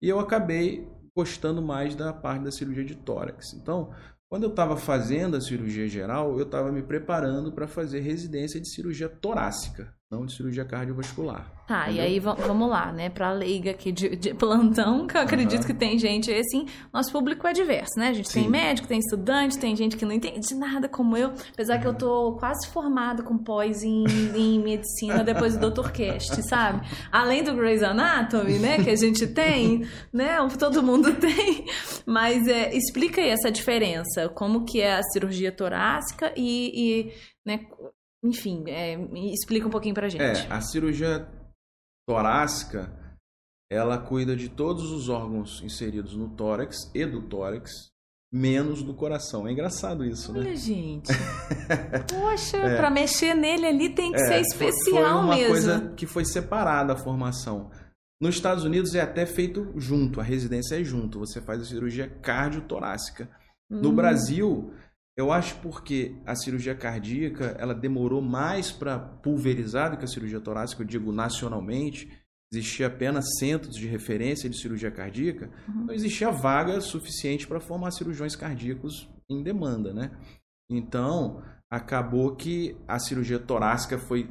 [0.00, 3.54] E eu acabei gostando mais da parte da cirurgia de tórax.
[3.54, 3.92] Então,
[4.28, 8.68] quando eu estava fazendo a cirurgia geral, eu estava me preparando para fazer residência de
[8.68, 11.52] cirurgia torácica não de cirurgia cardiovascular.
[11.66, 12.02] Tá, entendeu?
[12.02, 13.10] e aí vamos lá, né?
[13.10, 15.66] Pra leiga aqui de, de plantão, que eu acredito uhum.
[15.66, 18.08] que tem gente assim, nosso público é diverso, né?
[18.08, 18.40] A gente Sim.
[18.40, 21.80] tem médico, tem estudante, tem gente que não entende nada como eu, apesar uhum.
[21.82, 25.90] que eu tô quase formada com pós em, em medicina depois do Dr.
[25.90, 26.88] Cast, sabe?
[27.12, 28.82] Além do Grey's Anatomy, né?
[28.82, 30.38] Que a gente tem, né?
[30.58, 31.66] Todo mundo tem.
[32.06, 37.12] Mas é, explica aí essa diferença, como que é a cirurgia torácica e, e
[37.44, 37.60] né,
[38.22, 38.94] enfim, é,
[39.32, 40.22] explica um pouquinho pra gente.
[40.22, 41.28] É, a cirurgia
[42.08, 42.92] torácica,
[43.70, 47.90] ela cuida de todos os órgãos inseridos no tórax e do tórax,
[48.32, 49.46] menos do coração.
[49.46, 50.46] É engraçado isso, Olha, né?
[50.48, 51.12] Olha, gente.
[52.08, 52.76] Poxa, é.
[52.76, 55.48] pra mexer nele ali tem que é, ser especial foi uma mesmo.
[55.48, 57.70] coisa que foi separada a formação.
[58.20, 61.20] Nos Estados Unidos é até feito junto, a residência é junto.
[61.20, 63.30] Você faz a cirurgia cardiotorácica.
[63.70, 63.80] Hum.
[63.82, 64.72] No Brasil,
[65.18, 70.40] eu acho porque a cirurgia cardíaca ela demorou mais para pulverizar do que a cirurgia
[70.40, 72.08] torácica, eu digo nacionalmente.
[72.52, 75.86] Existia apenas centros de referência de cirurgia cardíaca, uhum.
[75.86, 80.16] não existia vaga suficiente para formar cirurgiões cardíacos em demanda, né?
[80.70, 84.30] Então, acabou que a cirurgia torácica foi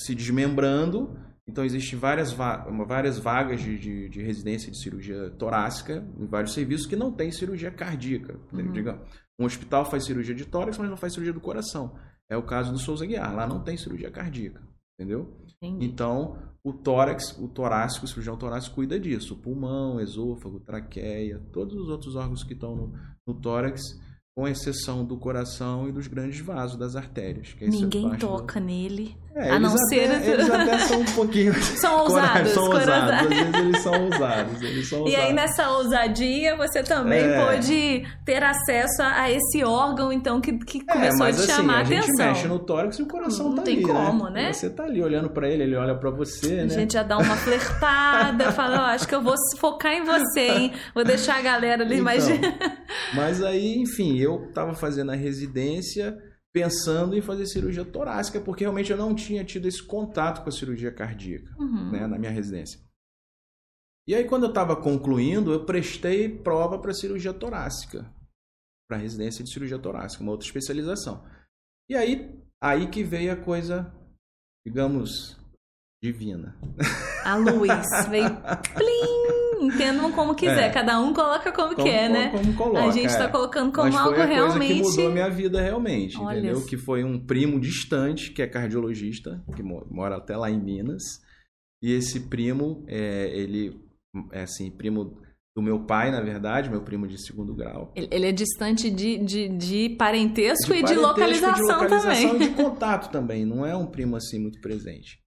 [0.00, 6.02] se desmembrando então, existem várias, va várias vagas de, de, de, residência de cirurgia torácica
[6.18, 8.40] em vários serviços que não tem cirurgia cardíaca.
[8.50, 8.72] Uhum.
[8.72, 9.02] Digamos,
[9.38, 11.96] um hospital faz cirurgia de tórax, mas não faz cirurgia do coração.
[12.28, 13.34] É o caso do Souza Guiar.
[13.34, 14.62] Lá não tem cirurgia cardíaca.
[14.98, 15.36] Entendeu?
[15.60, 15.86] Entendi.
[15.86, 19.34] Então, o tórax, o torácico, o cirurgião torácico cuida disso.
[19.34, 22.92] O pulmão, esôfago, traqueia, todos os outros órgãos que estão no,
[23.26, 23.82] no tórax
[24.36, 27.54] com exceção do coração e dos grandes vasos das artérias.
[27.60, 28.66] Ninguém toca do...
[28.66, 29.16] nele.
[29.36, 30.10] É, a não ser.
[30.10, 31.52] Até, eles até são um pouquinho.
[31.54, 32.52] são ousados.
[32.52, 33.10] São ousados.
[33.10, 34.62] Às vezes eles são ousados.
[34.62, 35.18] Eles são ousados.
[35.18, 37.44] E aí, nessa ousadia, você também é.
[37.44, 41.60] pode ter acesso a esse órgão, então, que, que é, começou mas, a te assim,
[41.60, 41.96] chamar a atenção.
[41.96, 43.86] A gente mexe no tórax e o coração não tá tem ali.
[43.86, 44.44] como, né?
[44.44, 44.52] né?
[44.52, 46.74] Você tá ali olhando para ele, ele olha para você, né?
[46.74, 50.40] A gente já dá uma flertada, fala, ó, acho que eu vou focar em você,
[50.40, 50.72] hein?
[50.94, 52.24] Vou deixar a galera ali então, mais.
[53.14, 56.16] mas aí, enfim, eu tava fazendo a residência
[56.54, 60.52] pensando em fazer cirurgia torácica, porque realmente eu não tinha tido esse contato com a
[60.52, 61.90] cirurgia cardíaca uhum.
[61.90, 62.78] né, na minha residência.
[64.06, 68.08] E aí, quando eu estava concluindo, eu prestei prova para cirurgia torácica,
[68.88, 71.26] para residência de cirurgia torácica, uma outra especialização.
[71.88, 73.92] E aí, aí que veio a coisa,
[74.64, 75.36] digamos,
[76.04, 76.54] divina.
[77.24, 77.70] A luz
[78.10, 78.30] veio
[78.74, 80.70] plim, entendam como quiser, é.
[80.70, 82.30] cada um coloca como, como quer, né?
[82.30, 83.28] Como coloca, a gente está é.
[83.28, 86.58] colocando como Mas algo realmente coisa que mudou a minha vida realmente, Olha entendeu?
[86.58, 86.66] Isso.
[86.66, 91.02] Que foi um primo distante, que é cardiologista, que mora até lá em Minas.
[91.82, 93.80] E esse primo, é, ele
[94.32, 95.18] é assim, primo
[95.56, 97.92] do meu pai, na verdade, meu primo de segundo grau.
[97.94, 102.46] Ele é distante de, de, de parentesco, de e, de localização de localização também.
[102.46, 103.46] e de contato também.
[103.46, 105.23] Não é um primo assim muito presente.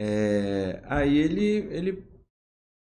[0.00, 2.06] É, aí ele, ele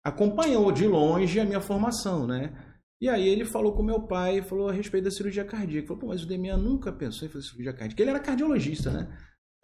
[0.05, 2.53] acompanhou de longe a minha formação, né?
[2.99, 5.87] E aí ele falou com meu pai, falou a respeito da cirurgia cardíaca.
[5.87, 8.01] Falou, pô, mas o Demian nunca pensou em fazer cirurgia cardíaca.
[8.01, 9.07] Ele era cardiologista, né?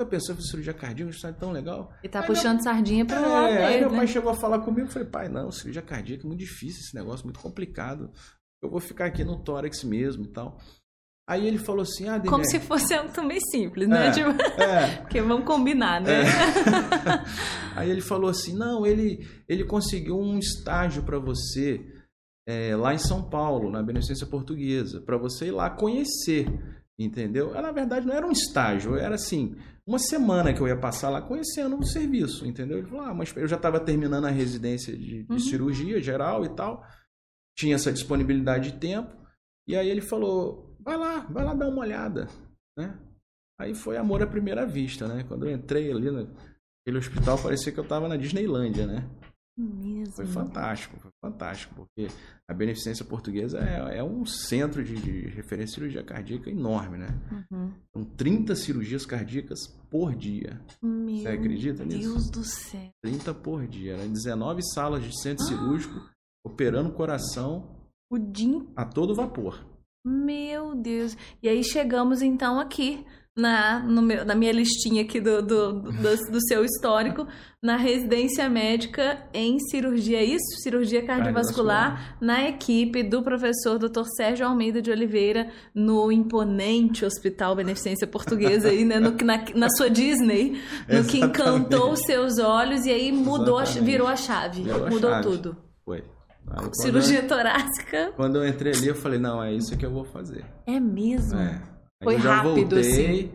[0.10, 1.94] Pensou em fazer cirurgia cardíaca, isso é tão legal.
[2.04, 2.64] E tá aí puxando meu...
[2.64, 3.98] sardinha para é, lado dele, Aí meu né?
[3.98, 6.96] pai chegou a falar comigo, eu falei, pai, não, cirurgia cardíaca é muito difícil esse
[6.96, 8.12] negócio, muito complicado.
[8.62, 10.60] Eu vou ficar aqui no tórax mesmo e tal.
[11.28, 14.08] Aí ele falou assim, ah, Como se fosse algo também simples, né?
[14.08, 14.30] É, tipo,
[14.62, 14.98] é.
[15.04, 16.22] Porque vamos combinar, né?
[16.22, 16.26] É.
[17.80, 21.82] Aí ele falou assim, não, ele, ele conseguiu um estágio para você
[22.46, 26.46] é, lá em São Paulo, na Beneficência Portuguesa, para você ir lá conhecer,
[27.00, 27.54] entendeu?
[27.54, 29.56] Na verdade não era um estágio, era assim,
[29.88, 32.80] uma semana que eu ia passar lá conhecendo o serviço, entendeu?
[32.80, 35.40] Ele falou, ah, mas eu já estava terminando a residência de, de uhum.
[35.40, 36.84] cirurgia geral e tal,
[37.58, 39.23] tinha essa disponibilidade de tempo,
[39.68, 42.28] e aí ele falou, vai lá, vai lá dar uma olhada,
[42.78, 42.98] né?
[43.60, 45.24] Aí foi amor à primeira vista, né?
[45.28, 49.10] Quando eu entrei ali naquele hospital, parecia que eu estava na Disneylândia, né?
[49.56, 50.16] Mesmo.
[50.16, 52.08] Foi fantástico, foi fantástico, porque
[52.50, 57.08] a Beneficência Portuguesa é, é um centro de, de, referência de cirurgia cardíaca enorme, né?
[57.52, 57.72] Uhum.
[57.94, 60.60] São 30 cirurgias cardíacas por dia.
[60.82, 62.14] Meu Você acredita Deus nisso?
[62.14, 62.90] Deus do céu.
[63.04, 63.94] 30 por dia.
[63.94, 65.48] Eram 19 salas de centro ah.
[65.48, 66.10] cirúrgico
[66.44, 68.62] operando o coração o dia...
[68.76, 69.66] a todo vapor.
[70.06, 71.16] Meu Deus.
[71.42, 76.48] E aí chegamos então aqui na, meu, na minha listinha aqui do, do, do, do,
[76.48, 77.28] seu histórico,
[77.62, 80.62] na residência médica em cirurgia, é isso?
[80.62, 84.04] Cirurgia cardiovascular, cardiovascular, na equipe do professor Dr.
[84.16, 89.90] Sérgio Almeida de Oliveira, no imponente Hospital Beneficência Portuguesa, aí, né, no, na, na sua
[89.90, 95.10] Disney, no que encantou os seus olhos e aí mudou, virou a chave, virou mudou
[95.10, 95.38] a chave.
[95.38, 95.58] tudo.
[95.84, 96.04] Foi.
[96.50, 98.12] Aí, cirurgia eu, torácica.
[98.16, 100.46] Quando eu entrei ali, eu falei, não, é isso que eu vou fazer.
[100.66, 101.40] É mesmo?
[101.40, 101.62] É.
[102.04, 103.32] Foi rápido, voltei, assim.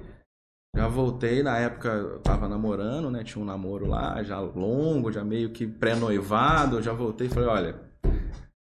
[0.76, 3.24] Já voltei, na época eu tava namorando, né?
[3.24, 6.82] Tinha um namoro lá, já longo, já meio que pré-noivado.
[6.82, 7.80] Já voltei e falei, olha,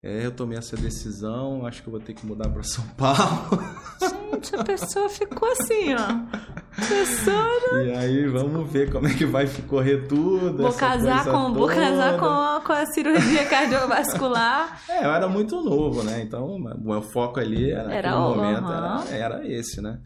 [0.05, 3.63] é, eu tomei essa decisão, acho que eu vou ter que mudar para São Paulo.
[4.01, 6.77] Gente, a pessoa ficou assim, ó.
[6.89, 7.85] Pessoa...
[7.85, 10.63] E aí, vamos ver como é que vai correr tudo.
[10.63, 14.83] Vou casar, com, vou casar com, a, com a cirurgia cardiovascular.
[14.89, 16.21] é, eu era muito novo, né?
[16.21, 20.01] Então, o meu foco ali era, era momento era, era esse, né?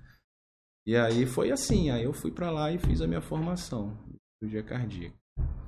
[0.87, 4.19] E aí foi assim, aí eu fui para lá e fiz a minha formação de
[4.39, 5.17] cirurgia cardíaca.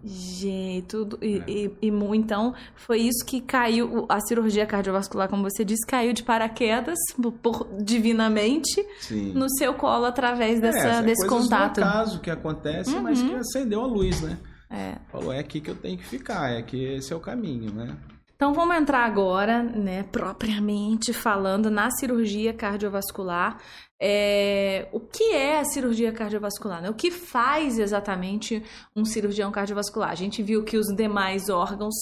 [0.04, 1.18] Gente, tudo.
[1.20, 1.44] E, é.
[1.48, 4.06] e, e, então, foi isso que caiu.
[4.08, 6.98] A cirurgia cardiovascular, como você disse, caiu de paraquedas,
[7.42, 9.32] por, divinamente, Sim.
[9.32, 11.80] no seu colo através dessa, é, desse contato.
[11.80, 13.02] É caso que acontece, uhum.
[13.02, 14.38] mas que acendeu a luz, né?
[14.70, 14.96] É.
[15.10, 17.96] Falou, é aqui que eu tenho que ficar, é que esse é o caminho, né?
[18.38, 23.60] Então vamos entrar agora, né, propriamente falando na cirurgia cardiovascular.
[24.00, 26.80] É, o que é a cirurgia cardiovascular?
[26.80, 26.88] Né?
[26.88, 28.62] O que faz exatamente
[28.94, 30.10] um cirurgião cardiovascular?
[30.10, 31.96] A gente viu que os demais órgãos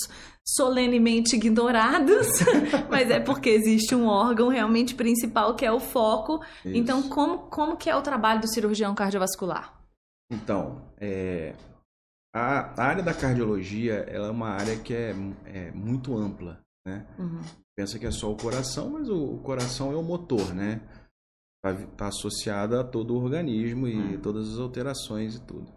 [0.45, 2.27] solenemente ignorados,
[2.91, 6.45] mas é porque existe um órgão realmente principal que é o foco.
[6.63, 6.77] Isso.
[6.77, 9.73] Então, como, como que é o trabalho do cirurgião cardiovascular?
[10.31, 11.55] Então, é,
[12.37, 15.15] a, área da cardiologia ela é uma área que é,
[15.47, 17.07] é muito ampla, né?
[17.19, 17.41] Uhum.
[17.75, 20.83] Pensa que é só o coração, mas o, o coração é o motor, né?
[21.65, 24.21] Está tá associada a todo o organismo e uhum.
[24.21, 25.73] todas as alterações e tudo.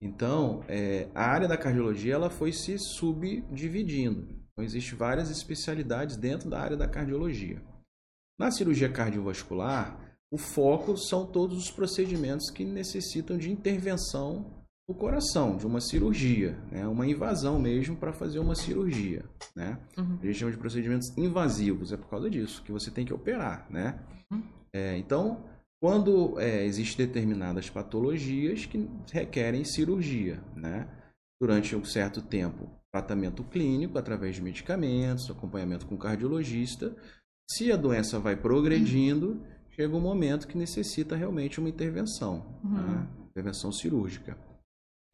[0.00, 4.28] Então, é, a área da cardiologia ela foi se subdividindo.
[4.52, 7.62] Então, existem várias especialidades dentro da área da cardiologia.
[8.38, 14.57] Na cirurgia cardiovascular, o foco são todos os procedimentos que necessitam de intervenção
[14.88, 16.88] o coração, de uma cirurgia, né?
[16.88, 19.22] uma invasão mesmo para fazer uma cirurgia.
[19.54, 19.78] Né?
[19.98, 20.18] Uhum.
[20.22, 23.66] A gente chama de procedimentos invasivos, é por causa disso, que você tem que operar.
[23.68, 24.00] Né?
[24.32, 24.42] Uhum.
[24.72, 25.44] É, então,
[25.78, 30.88] quando é, existem determinadas patologias que requerem cirurgia, né?
[31.38, 36.96] durante um certo tempo, tratamento clínico através de medicamentos, acompanhamento com cardiologista.
[37.50, 39.44] Se a doença vai progredindo, uhum.
[39.68, 42.70] chega um momento que necessita realmente uma intervenção, uhum.
[42.70, 43.08] né?
[43.30, 44.47] intervenção cirúrgica.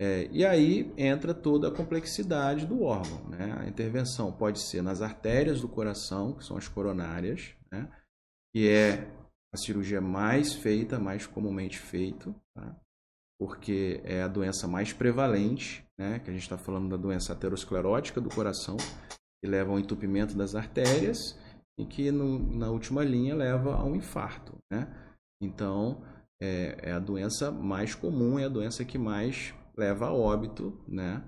[0.00, 3.28] É, e aí entra toda a complexidade do órgão.
[3.28, 3.57] Né?
[3.59, 7.88] A intervenção pode ser nas artérias do coração, que são as coronárias, né?
[8.52, 9.09] que é
[9.52, 12.76] a cirurgia mais feita, mais comumente feita, tá?
[13.38, 16.18] porque é a doença mais prevalente, né?
[16.18, 18.76] que a gente está falando da doença aterosclerótica do coração,
[19.40, 21.38] que leva ao entupimento das artérias
[21.78, 24.59] e que no, na última linha leva a um infarto.
[24.72, 24.92] Né?
[25.40, 26.02] Então,
[26.42, 31.22] é, é a doença mais comum, é a doença que mais leva a óbito, né?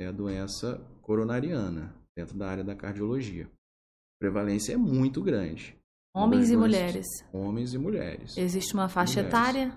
[0.00, 3.44] É a doença coronariana, dentro da área da cardiologia.
[3.44, 5.76] A prevalência é muito grande.
[6.14, 7.06] Homens e mulheres.
[7.32, 8.36] Homens e mulheres.
[8.36, 9.76] Existe uma faixa etária?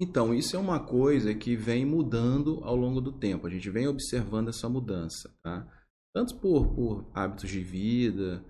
[0.00, 3.46] Então, isso é uma coisa que vem mudando ao longo do tempo.
[3.46, 5.66] A gente vem observando essa mudança, tá?
[6.14, 8.44] Tanto por, por hábitos de vida,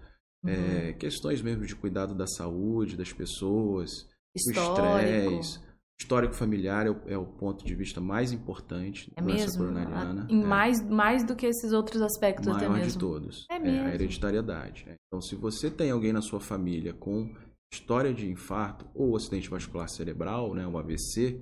[0.44, 0.50] uhum.
[0.50, 4.82] é, questões mesmo de cuidado da saúde das pessoas, Histórico.
[4.82, 5.65] o estresse,
[5.98, 9.58] histórico familiar é o, é o, ponto de vista mais importante é mesmo?
[9.58, 10.26] coronariana.
[10.28, 10.46] Em é.
[10.46, 12.92] mais, mais do que esses outros aspectos Maior até mesmo.
[12.92, 13.46] de todos.
[13.50, 13.78] É, mesmo.
[13.78, 14.84] é a hereditariedade.
[14.86, 14.94] Né?
[15.06, 17.34] Então, se você tem alguém na sua família com
[17.72, 21.40] história de infarto ou acidente vascular cerebral, né, um AVC,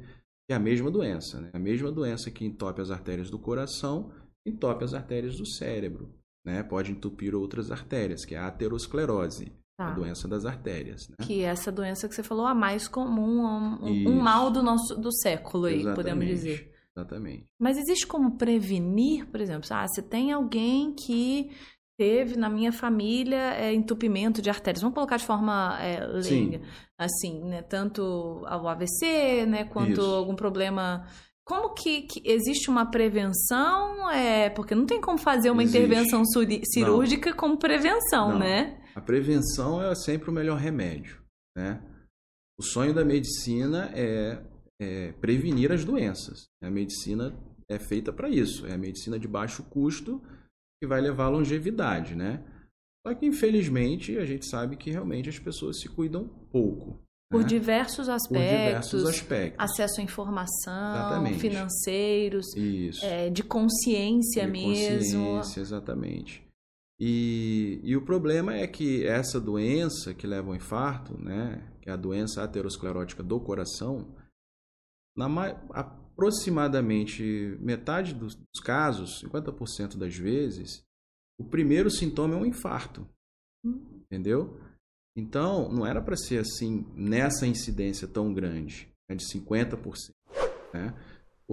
[0.48, 1.40] é a mesma doença.
[1.40, 1.50] Né?
[1.52, 4.12] A mesma doença que entope as artérias do coração,
[4.46, 6.14] entope as artérias do cérebro.
[6.44, 6.62] Né?
[6.62, 9.52] Pode entupir outras artérias, que é a aterosclerose.
[9.76, 9.88] Tá.
[9.88, 11.08] A doença das artérias.
[11.08, 11.16] Né?
[11.26, 13.44] Que é essa doença que você falou, a mais comum,
[13.82, 15.96] um, um mal do nosso do século aí, Exatamente.
[15.96, 16.72] podemos dizer.
[16.96, 17.46] Exatamente.
[17.58, 21.50] Mas existe como prevenir, por exemplo, ah, se tem alguém que
[21.96, 26.60] teve na minha família é, entupimento de artérias, vamos colocar de forma é, leiga,
[26.96, 27.62] assim, né?
[27.62, 29.64] Tanto o AVC, né?
[29.64, 30.14] Quanto Isso.
[30.14, 31.04] algum problema
[31.44, 34.10] como que, que, existe uma prevenção?
[34.10, 35.78] É, porque não tem como fazer uma existe.
[35.78, 37.36] intervenção cirúrgica não.
[37.36, 38.38] como prevenção, não.
[38.38, 38.82] né?
[38.94, 41.22] A prevenção é sempre o melhor remédio,
[41.56, 41.82] né?
[42.58, 44.42] O sonho da medicina é,
[44.80, 46.46] é prevenir as doenças.
[46.62, 47.36] A medicina
[47.68, 48.66] é feita para isso.
[48.66, 50.22] É a medicina de baixo custo
[50.80, 52.42] que vai levar à longevidade, né?
[53.06, 57.02] Só que, infelizmente, a gente sabe que realmente as pessoas se cuidam pouco.
[57.30, 57.46] Por, né?
[57.46, 59.64] diversos aspectos, Por diversos aspectos.
[59.64, 61.38] Acesso à informação, Exatamente.
[61.38, 62.46] financeiros,
[63.02, 65.24] é, de consciência de mesmo.
[65.24, 66.44] Consciência, exatamente.
[66.98, 71.92] E, e o problema é que essa doença que leva ao infarto, né, que é
[71.92, 74.14] a doença aterosclerótica do coração,
[75.16, 75.26] na
[75.70, 77.22] aproximadamente
[77.60, 80.84] metade dos, dos casos, 50% das vezes,
[81.38, 83.08] o primeiro sintoma é um infarto.
[83.64, 84.02] Hum.
[84.02, 84.60] Entendeu?
[85.16, 90.10] Então, não era para ser assim, nessa incidência tão grande, né, de 50%.
[90.72, 90.94] Né?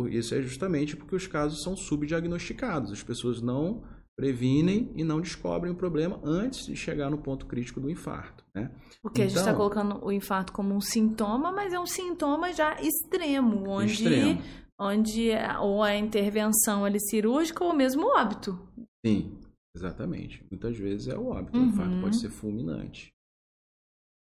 [0.09, 2.91] Isso é justamente porque os casos são subdiagnosticados.
[2.91, 3.83] As pessoas não
[4.15, 8.43] previnem e não descobrem o problema antes de chegar no ponto crítico do infarto.
[8.53, 8.71] Né?
[9.01, 12.53] Porque então, a gente está colocando o infarto como um sintoma, mas é um sintoma
[12.53, 14.41] já extremo, onde, extremo.
[14.79, 18.59] onde ou a intervenção ali cirúrgica ou mesmo o óbito.
[19.05, 19.37] Sim,
[19.75, 20.45] exatamente.
[20.49, 21.57] Muitas vezes é o óbito.
[21.57, 21.65] Uhum.
[21.65, 23.11] O infarto pode ser fulminante.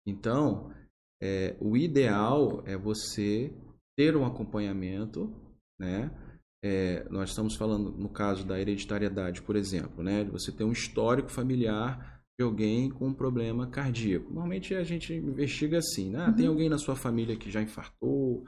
[0.08, 0.72] Então,
[1.22, 3.54] é, o ideal é você
[3.98, 5.32] ter um acompanhamento,
[5.78, 6.10] né?
[6.63, 10.24] É, nós estamos falando no caso da hereditariedade, por exemplo, né?
[10.26, 14.28] Você ter um histórico familiar de alguém com um problema cardíaco.
[14.30, 16.28] Normalmente a gente investiga assim, né?
[16.28, 16.36] Uhum.
[16.36, 18.46] Tem alguém na sua família que já infartou,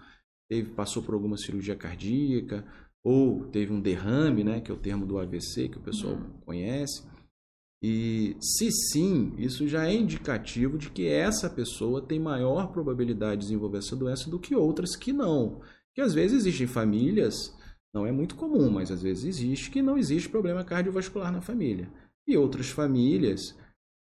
[0.50, 2.66] teve, passou por alguma cirurgia cardíaca,
[3.04, 4.62] ou teve um derrame, né?
[4.62, 6.30] Que é o termo do AVC que o pessoal Uhum.
[6.46, 7.04] conhece.
[7.82, 13.48] E se sim, isso já é indicativo de que essa pessoa tem maior probabilidade de
[13.48, 15.62] desenvolver essa doença do que outras que não.
[15.96, 17.56] Que às vezes existem famílias,
[17.94, 21.90] não é muito comum, mas às vezes existe, que não existe problema cardiovascular na família.
[22.28, 23.56] E outras famílias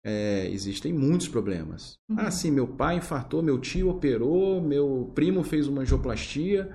[0.04, 1.98] é, existem muitos problemas.
[2.08, 2.16] Uhum.
[2.18, 6.74] Ah, sim, meu pai infartou, meu tio operou, meu primo fez uma angioplastia.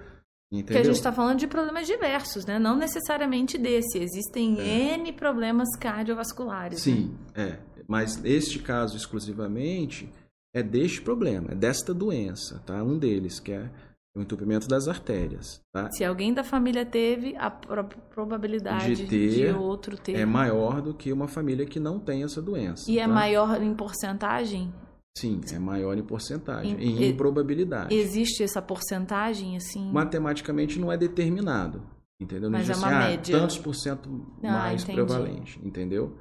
[0.53, 0.65] Entendeu?
[0.65, 2.59] Porque a gente está falando de problemas diversos, né?
[2.59, 3.97] Não necessariamente desse.
[3.97, 4.93] Existem É.
[4.97, 6.79] N problemas cardiovasculares.
[6.81, 7.57] Sim, né?
[7.57, 7.59] é.
[7.87, 10.09] Mas este caso exclusivamente
[10.53, 12.83] é deste problema, é desta doença, tá?
[12.83, 13.69] Um deles, que é
[14.15, 15.89] o entupimento das artérias, tá?
[15.91, 19.07] Se alguém da família teve, a pro- probabilidade De de,
[19.41, 20.13] ter outro ter.
[20.15, 22.89] É maior do que uma família que não tem essa doença.
[22.91, 23.11] E é tá?
[23.13, 24.71] maior em porcentagem?
[25.15, 27.93] Sim, é maior em porcentagem, Em- em e- probabilidade.
[27.93, 29.91] Existe essa porcentagem, assim?
[29.91, 31.83] Matematicamente não é determinado,
[32.19, 32.49] entendeu?
[32.49, 33.39] Não Mas é assim, uma ah, média.
[33.39, 34.09] tantos por cento
[34.43, 34.95] Ah, mais entendi.
[34.97, 36.17] prevalente, entendeu?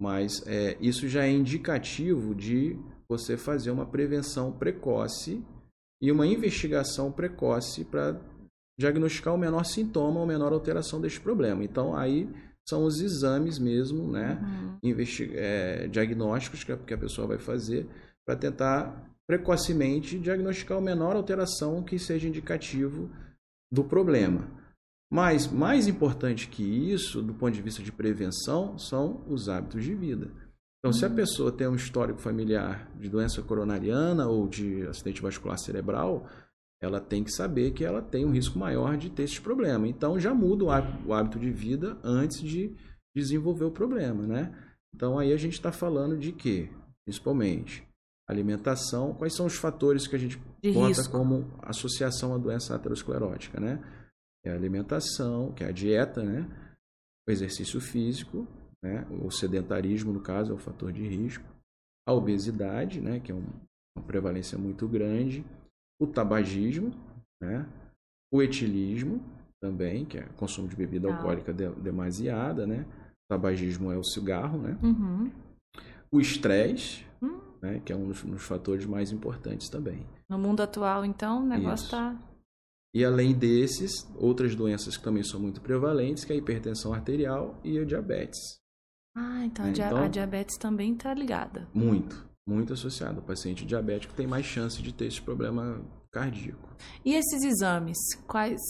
[0.00, 5.44] Mas é, isso já é indicativo de você fazer uma prevenção precoce
[6.00, 8.18] e uma investigação precoce para
[8.78, 11.62] diagnosticar o menor sintoma ou menor alteração deste problema.
[11.62, 12.26] Então, aí
[12.66, 14.38] são os exames mesmo, né?
[14.42, 14.78] Uhum.
[14.82, 17.86] investi- é, diagnósticos que a, que a pessoa vai fazer
[18.30, 23.10] para tentar precocemente diagnosticar a menor alteração que seja indicativo
[23.72, 24.48] do problema.
[25.12, 29.94] Mas mais importante que isso, do ponto de vista de prevenção, são os hábitos de
[29.96, 30.30] vida.
[30.78, 35.58] Então, se a pessoa tem um histórico familiar de doença coronariana ou de acidente vascular
[35.58, 36.28] cerebral,
[36.80, 39.88] ela tem que saber que ela tem um risco maior de ter esse problema.
[39.88, 42.76] Então, já muda o o hábito de vida antes de
[43.12, 44.54] desenvolver o problema, né?
[44.94, 46.70] Então, aí a gente está falando de quê?
[47.04, 47.89] Principalmente
[48.30, 49.14] alimentação.
[49.14, 51.10] Quais são os fatores que a gente De bota risco.
[51.12, 53.82] como associação à doença aterosclerótica, né?
[54.44, 56.46] É a alimentação, que é a dieta, né?
[57.28, 58.46] O exercício físico,
[58.82, 59.06] né?
[59.24, 61.44] O sedentarismo, no caso, é o fator de risco.
[62.08, 63.20] A obesidade, né?
[63.20, 63.46] Que é um-
[63.96, 65.44] uma prevalência muito grande.
[66.00, 66.90] O tabagismo,
[67.40, 67.66] né?
[68.32, 69.20] O etilismo
[69.60, 71.14] também, que é consumo de bebida Tá.
[71.14, 72.86] alcoólica de- demasiada, né?
[72.88, 74.78] O tabagismo é o cigarro, né?
[74.82, 75.30] Uhum.
[76.10, 77.04] O estresse.
[77.62, 77.80] Né?
[77.84, 80.06] Que é um dos, um dos fatores mais importantes também.
[80.28, 81.90] No mundo atual, então, o negócio Isso.
[81.90, 82.16] tá.
[82.94, 87.58] E além desses, outras doenças que também são muito prevalentes, que é a hipertensão arterial
[87.62, 88.38] e a diabetes.
[89.16, 91.68] Ah, então, É, a então- a diabetes também tá ligada.
[91.72, 93.20] Muito, muito associado.
[93.20, 95.80] O paciente diabético tem mais chance de ter esse problema
[96.12, 96.68] cardíaco.
[97.04, 97.96] E esses exames?
[98.26, 98.60] Quais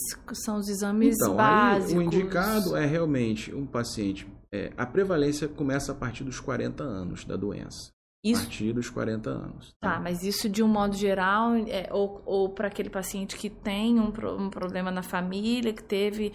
[0.45, 1.93] são os exames Então, aí, básicos?
[1.93, 4.27] o indicado é realmente um paciente.
[4.53, 7.89] é, a prevalência começa a partir dos 40 anos da doença.
[8.23, 9.75] A Isso partir dos 40 anos.
[9.79, 13.99] Tá, mas isso de um modo geral, é, ou, ou para aquele paciente que tem
[13.99, 16.31] um, um problema na família, que teve,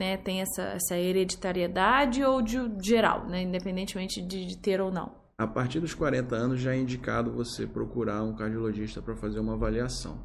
[0.00, 5.14] né, tem essa, essa hereditariedade, ou de geral, né, independentemente de, de ter ou não.
[5.38, 9.52] A partir dos 40 anos já é indicado você procurar um cardiologista para fazer uma
[9.52, 10.18] avaliação.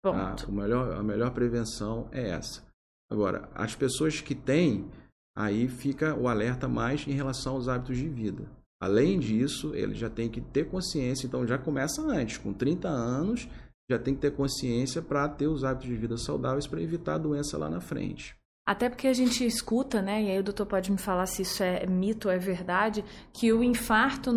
[0.00, 0.12] tá?
[0.12, 0.48] Ponto.
[0.48, 2.64] O melhor, a melhor prevenção é essa.
[3.10, 4.88] Agora, as pessoas que têm,
[5.36, 8.59] aí fica o alerta mais em relação aos hábitos de vida.
[8.80, 13.46] Além disso, ele já tem que ter consciência, então já começa antes, com 30 anos,
[13.90, 17.18] já tem que ter consciência para ter os hábitos de vida saudáveis para evitar a
[17.18, 18.34] doença lá na frente.
[18.66, 20.22] Até porque a gente escuta, né?
[20.22, 23.52] E aí o doutor pode me falar se isso é mito ou é verdade, que
[23.52, 24.30] o infarto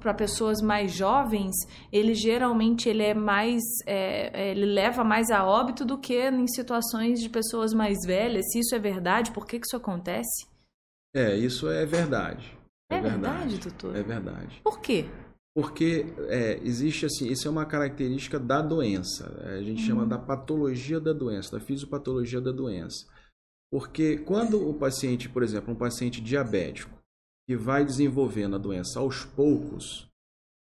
[0.00, 1.54] para pessoas mais jovens,
[1.92, 7.20] ele geralmente ele é mais, é, ele leva mais a óbito do que em situações
[7.20, 8.50] de pessoas mais velhas.
[8.50, 10.46] Se isso é verdade, por que, que isso acontece?
[11.14, 12.55] É, isso é verdade.
[12.90, 13.96] É, é verdade, verdade, doutor?
[13.96, 14.60] É verdade.
[14.62, 15.06] Por quê?
[15.54, 19.42] Porque é, existe assim, isso é uma característica da doença.
[19.42, 20.08] A gente chama uhum.
[20.08, 23.06] da patologia da doença, da fisiopatologia da doença.
[23.72, 26.96] Porque quando o paciente, por exemplo, um paciente diabético,
[27.48, 30.08] que vai desenvolvendo a doença aos poucos,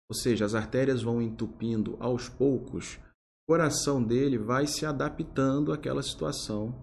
[0.08, 6.02] ou seja, as artérias vão entupindo aos poucos, o coração dele vai se adaptando àquela
[6.02, 6.74] situação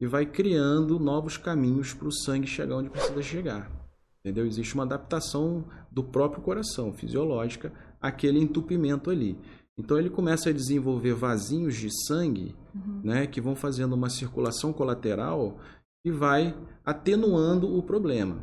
[0.00, 3.79] e vai criando novos caminhos para o sangue chegar onde precisa chegar.
[4.20, 4.46] Entendeu?
[4.46, 9.36] Existe uma adaptação do próprio coração, fisiológica, àquele entupimento ali.
[9.78, 13.00] Então ele começa a desenvolver vasinhos de sangue, uhum.
[13.02, 15.58] né, que vão fazendo uma circulação colateral
[16.04, 16.54] e vai
[16.84, 18.38] atenuando o problema.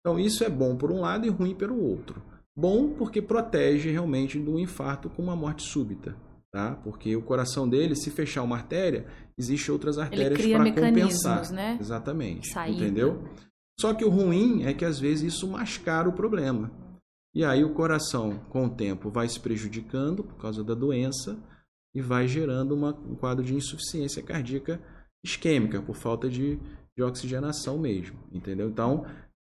[0.00, 2.22] Então isso é bom por um lado e ruim pelo outro.
[2.56, 6.16] Bom porque protege realmente do infarto com uma morte súbita,
[6.50, 6.74] tá?
[6.82, 9.06] Porque o coração dele, se fechar uma artéria,
[9.36, 11.78] existe outras artérias para compensar, né?
[11.80, 12.50] Exatamente.
[12.52, 12.82] Saída.
[12.82, 13.22] Entendeu?
[13.80, 16.70] Só que o ruim é que às vezes isso mascara o problema.
[17.34, 21.38] E aí o coração, com o tempo, vai se prejudicando por causa da doença
[21.94, 24.80] e vai gerando uma, um quadro de insuficiência cardíaca
[25.24, 26.58] isquêmica, por falta de,
[26.96, 28.68] de oxigenação mesmo, entendeu?
[28.68, 29.04] Então,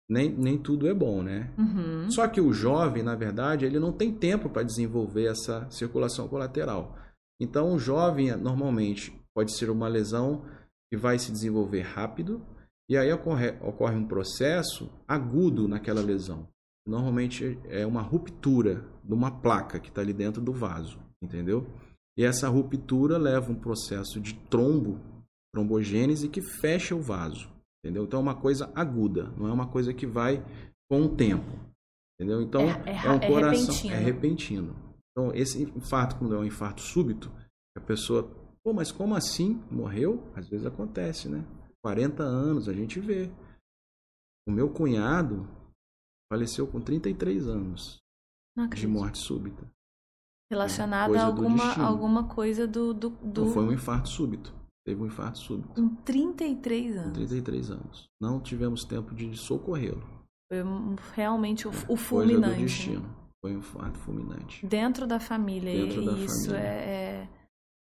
[0.09, 1.53] nem, nem tudo é bom, né?
[1.57, 2.11] Uhum.
[2.11, 6.97] Só que o jovem, na verdade, ele não tem tempo para desenvolver essa circulação colateral.
[7.41, 10.45] Então, o jovem, normalmente, pode ser uma lesão
[10.91, 12.45] que vai se desenvolver rápido,
[12.91, 16.49] e aí ocorre, ocorre um processo agudo naquela lesão.
[16.85, 21.65] Normalmente é uma ruptura de uma placa que está ali dentro do vaso, entendeu?
[22.19, 24.99] E essa ruptura leva um processo de trombo,
[25.55, 28.03] trombogênese, que fecha o vaso, entendeu?
[28.03, 30.45] Então é uma coisa aguda, não é uma coisa que vai
[30.91, 31.53] com o tempo,
[32.19, 32.43] entendeu?
[32.43, 33.95] Então é, é, é um é coração, repentino.
[33.95, 34.77] é repentino.
[35.13, 37.31] Então esse infarto, quando é um infarto súbito,
[37.77, 38.29] a pessoa,
[38.65, 39.63] pô, mas como assim?
[39.71, 40.25] Morreu?
[40.35, 41.45] Às vezes acontece, né?
[41.83, 43.31] 40 anos, a gente vê.
[44.47, 45.49] O meu cunhado
[46.33, 47.99] faleceu com 33 anos
[48.75, 49.67] de morte súbita.
[50.51, 53.45] Relacionada a alguma, alguma coisa do, do, do...
[53.45, 54.53] Não foi um infarto súbito.
[54.85, 55.75] Teve um infarto súbito.
[55.75, 57.09] Com 33 anos.
[57.09, 58.09] Com 33 anos.
[58.21, 60.03] Não tivemos tempo de socorrê-lo.
[60.51, 60.59] Foi
[61.15, 62.41] realmente o, o fulminante.
[62.41, 63.17] Coisa do destino.
[63.41, 64.67] Foi um infarto fulminante.
[64.67, 65.73] Dentro da família.
[65.73, 66.59] Dentro da isso família.
[66.59, 67.29] é...
[67.35, 67.40] é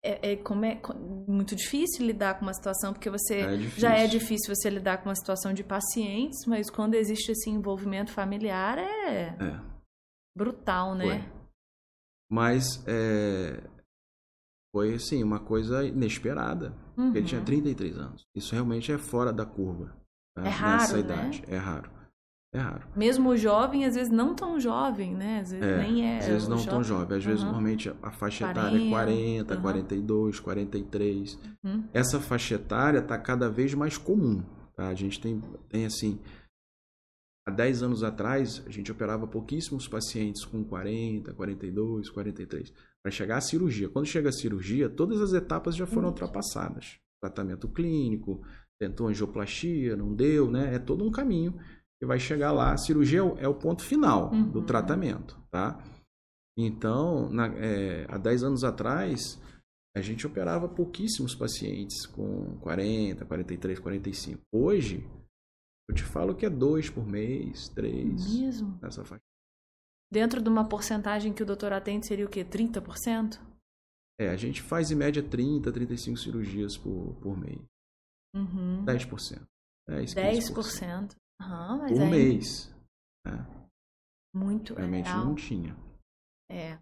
[0.09, 0.81] é, é, como é
[1.27, 5.09] muito difícil lidar com uma situação, porque você é já é difícil você lidar com
[5.11, 9.61] uma situação de pacientes, mas quando existe esse envolvimento familiar é, é.
[10.35, 11.05] brutal, né?
[11.05, 11.39] Foi.
[12.31, 13.63] Mas é,
[14.75, 16.75] foi assim, uma coisa inesperada.
[16.97, 17.15] Uhum.
[17.15, 18.03] Ele tinha 33 uhum.
[18.05, 18.27] anos.
[18.35, 19.95] Isso realmente é fora da curva.
[20.35, 20.47] Tá?
[20.47, 21.01] É raro, Nessa né?
[21.01, 21.45] idade.
[21.47, 21.98] É raro.
[22.53, 22.89] É raro.
[22.97, 25.41] Mesmo o jovem, às vezes não tão jovem, né?
[25.41, 26.19] Às vezes é, nem é.
[26.19, 26.71] Às vezes não jovem.
[26.71, 27.19] tão jovem.
[27.19, 27.47] Às vezes, uhum.
[27.47, 29.61] normalmente, a faixa 40, etária é 40, uhum.
[29.61, 31.39] 42, 43.
[31.63, 31.85] Uhum.
[31.93, 34.43] Essa faixa etária está cada vez mais comum.
[34.75, 34.89] Tá?
[34.89, 36.19] A gente tem, tem, assim.
[37.47, 42.73] Há 10 anos atrás, a gente operava pouquíssimos pacientes com 40, 42, 43.
[43.03, 43.89] Para chegar à cirurgia.
[43.91, 46.99] Quando chega a cirurgia, todas as etapas já foram ultrapassadas.
[47.23, 48.43] Tratamento clínico,
[48.79, 50.75] tentou angioplastia, não deu, né?
[50.75, 51.59] É todo um caminho
[52.01, 52.73] e vai chegar lá.
[52.73, 54.51] A cirurgia é o ponto final uhum.
[54.51, 55.83] do tratamento, tá?
[56.57, 59.41] Então, na, é, há 10 anos atrás,
[59.97, 64.43] a gente operava pouquíssimos pacientes com 40, 43, 45.
[64.53, 65.09] Hoje,
[65.89, 68.35] eu te falo que é dois por mês, três.
[68.35, 68.79] Mesmo?
[68.83, 69.23] Nessa faixa.
[70.11, 72.45] Dentro de uma porcentagem que o doutor atende seria o quê?
[72.45, 73.41] 30%?
[74.21, 77.61] É, a gente faz em média 30, 35 cirurgias por, por mês.
[78.35, 78.85] Uhum.
[78.85, 79.47] 10%.
[79.89, 80.15] 10%.
[80.15, 81.17] 10%.
[81.41, 82.11] Uhum, por aí...
[82.11, 82.75] mês.
[83.27, 83.47] Né?
[84.35, 85.77] Muito Realmente é não tinha.
[86.51, 86.79] É.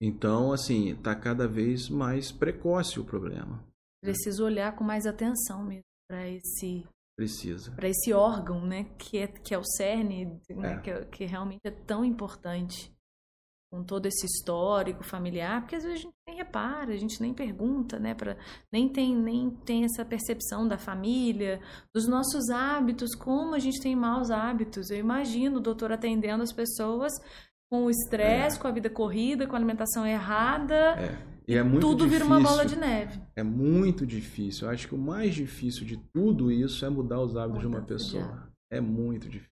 [0.00, 3.62] Então, assim, está cada vez mais precoce o problema.
[4.02, 9.26] Preciso olhar com mais atenção mesmo para esse precisa para esse órgão, né, que é
[9.26, 10.80] que é o cerne, né, é.
[10.80, 12.90] Que, que realmente é tão importante
[13.70, 17.32] com todo esse histórico familiar, porque às vezes a gente nem repara, a gente nem
[17.32, 18.36] pergunta, né, para
[18.72, 21.60] nem tem nem tem essa percepção da família,
[21.94, 24.90] dos nossos hábitos, como a gente tem maus hábitos.
[24.90, 27.12] Eu imagino o doutor atendendo as pessoas
[27.70, 28.60] com o estresse, é.
[28.60, 30.74] com a vida corrida, com a alimentação errada.
[30.74, 31.30] É.
[31.46, 32.10] E é muito tudo difícil.
[32.10, 33.20] vira uma bola de neve.
[33.34, 34.66] É muito difícil.
[34.66, 37.82] Eu acho que o mais difícil de tudo isso é mudar os hábitos de uma
[37.82, 38.48] pessoa.
[38.70, 39.50] É muito difícil.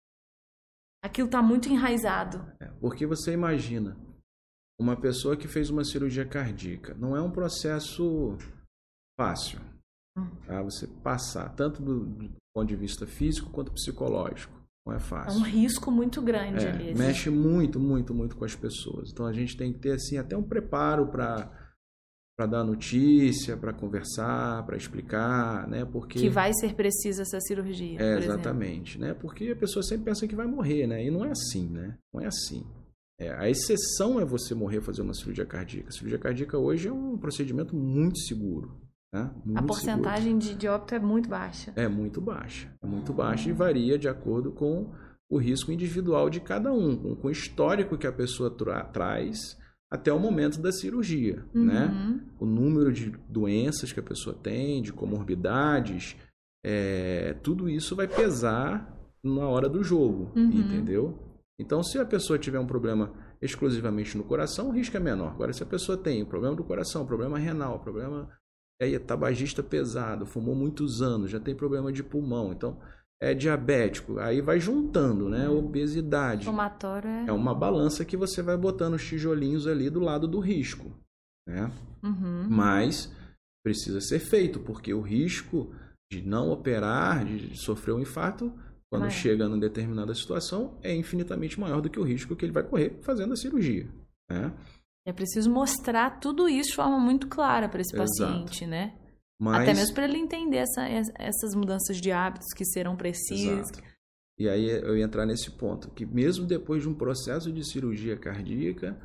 [1.02, 2.46] Aquilo está muito enraizado.
[2.60, 3.96] É, porque você imagina,
[4.80, 8.36] uma pessoa que fez uma cirurgia cardíaca, não é um processo
[9.18, 9.60] fácil.
[10.16, 10.28] Hum.
[10.46, 10.62] Tá?
[10.62, 14.60] Você passar, tanto do, do, ponto de vista físico quanto psicológico.
[14.86, 15.38] Não é fácil.
[15.38, 16.94] É um risco muito grande é, ali.
[16.94, 19.10] Mexe muito, muito, muito com as pessoas.
[19.12, 21.61] Então a gente tem que ter assim até um preparo para
[22.42, 25.84] para dar notícia, para conversar, para explicar, né?
[25.84, 28.00] Porque que vai ser precisa essa cirurgia.
[28.00, 29.14] É, exatamente, né?
[29.14, 31.04] Porque a pessoa sempre pensa que vai morrer, né?
[31.04, 31.96] E não é assim, né?
[32.12, 32.64] Não é assim.
[33.20, 35.88] É, a exceção é você morrer fazer uma cirurgia cardíaca.
[35.88, 38.76] A cirurgia cardíaca hoje é um procedimento muito seguro.
[39.12, 39.30] Né?
[39.44, 41.72] Muito a porcentagem de, de óbito é muito baixa.
[41.76, 42.72] É muito baixa.
[42.82, 44.90] É muito baixa e varia de acordo com
[45.30, 49.56] o risco individual de cada um, com, com o histórico que a pessoa tra traz
[49.92, 51.66] até o momento da cirurgia, uhum.
[51.66, 52.18] né?
[52.40, 56.16] O número de doenças que a pessoa tem, de comorbidades,
[56.64, 58.90] é, tudo isso vai pesar
[59.22, 60.48] na hora do jogo, uhum.
[60.48, 61.18] entendeu?
[61.60, 63.12] Então, se a pessoa tiver um problema
[63.42, 65.32] exclusivamente no coração, o risco é menor.
[65.32, 68.30] Agora, se a pessoa tem um problema do coração, problema renal, problema
[68.80, 72.80] é tabagista pesado, fumou muitos anos, já tem problema de pulmão, então
[73.22, 75.48] é diabético, aí vai juntando, né?
[75.48, 75.58] Uhum.
[75.58, 76.44] Obesidade.
[76.44, 77.26] Fumatório é...
[77.28, 80.90] é uma balança que você vai botando os tijolinhos ali do lado do risco,
[81.48, 81.70] né?
[82.02, 82.48] Uhum.
[82.50, 83.14] Mas
[83.64, 85.72] precisa ser feito, porque o risco
[86.10, 88.52] de não operar, de sofrer um infarto,
[88.90, 89.14] quando Mas...
[89.14, 92.98] chega numa determinada situação, é infinitamente maior do que o risco que ele vai correr
[93.02, 93.88] fazendo a cirurgia,
[94.28, 94.52] né?
[95.06, 98.20] É preciso mostrar tudo isso de forma muito clara para esse Exato.
[98.20, 98.94] paciente, né?
[99.42, 99.62] Mas...
[99.62, 100.86] Até mesmo para ele entender essa,
[101.18, 103.70] essas mudanças de hábitos que serão precisas.
[103.70, 103.82] Exato.
[104.38, 108.16] E aí eu ia entrar nesse ponto, que mesmo depois de um processo de cirurgia
[108.16, 108.96] cardíaca,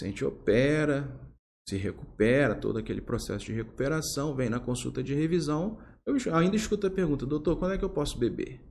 [0.00, 1.20] a gente opera,
[1.68, 6.86] se recupera, todo aquele processo de recuperação, vem na consulta de revisão, eu ainda escuto
[6.86, 8.64] a pergunta, doutor, quando é que eu posso beber?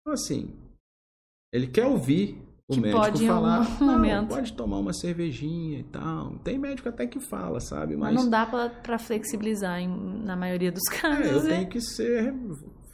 [0.00, 0.60] Então, assim,
[1.54, 2.36] ele quer ouvir
[2.70, 6.38] o que médico pode falar, um não, pode tomar uma cervejinha e tal.
[6.38, 7.96] Tem médico até que fala, sabe?
[7.96, 9.88] Mas, Mas não dá para flexibilizar em,
[10.24, 11.26] na maioria dos casos.
[11.26, 11.48] É, eu né?
[11.56, 12.32] tenho que ser,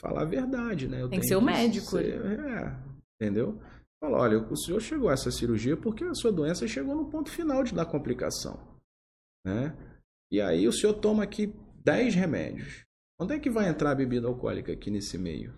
[0.01, 1.03] falar a verdade, né?
[1.03, 1.91] Eu Tem que ser o médico.
[1.91, 2.75] Ser, é,
[3.21, 3.61] entendeu?
[4.01, 7.31] Fala, olha, o senhor chegou a essa cirurgia porque a sua doença chegou no ponto
[7.31, 8.59] final de dar complicação,
[9.45, 9.77] né?
[10.33, 11.55] E aí o senhor toma aqui
[11.85, 12.85] 10 remédios.
[13.21, 15.55] Onde é que vai entrar a bebida alcoólica aqui nesse meio?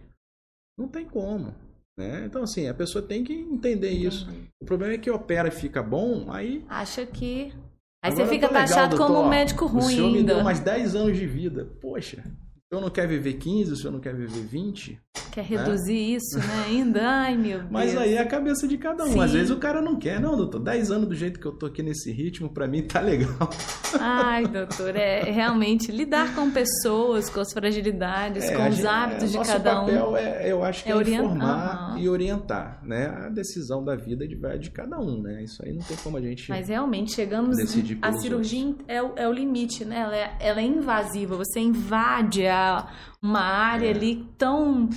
[0.77, 1.55] Não tem como.
[1.99, 2.23] Né?
[2.27, 4.07] Então, assim, a pessoa tem que entender Entendi.
[4.07, 4.29] isso.
[4.63, 6.65] O problema é que opera e fica bom, aí.
[6.69, 7.53] Acha que.
[8.01, 9.83] Aí Agora você fica taxado como um médico ruim.
[9.83, 10.19] O senhor ainda.
[10.19, 11.69] me deu mais 10 anos de vida.
[11.81, 14.97] Poxa, o senhor não quer viver 15, o senhor não quer viver 20?
[15.39, 16.17] Quer reduzir né?
[16.17, 16.65] isso, né?
[16.67, 17.71] Ainda, ai meu Deus.
[17.71, 19.13] Mas aí é a cabeça de cada um.
[19.13, 19.21] Sim.
[19.21, 20.59] Às vezes o cara não quer, não, doutor.
[20.59, 23.49] 10 anos do jeito que eu tô aqui nesse ritmo, para mim tá legal.
[24.01, 29.39] Ai, doutor, é realmente lidar com pessoas, com as fragilidades, é, com os hábitos é,
[29.39, 29.87] de cada um.
[29.87, 31.99] Nosso papel é, eu acho que é, é informar uhum.
[31.99, 33.07] e orientar, né?
[33.07, 35.45] A decisão da vida de, de cada um, né?
[35.45, 36.49] Isso aí não tem como a gente.
[36.49, 37.59] Mas realmente chegamos
[38.03, 40.01] a cirurgia é o, é o limite, né?
[40.01, 41.37] Ela é, ela é invasiva.
[41.37, 42.89] Você invade a,
[43.23, 43.91] uma área é.
[43.91, 44.89] ali tão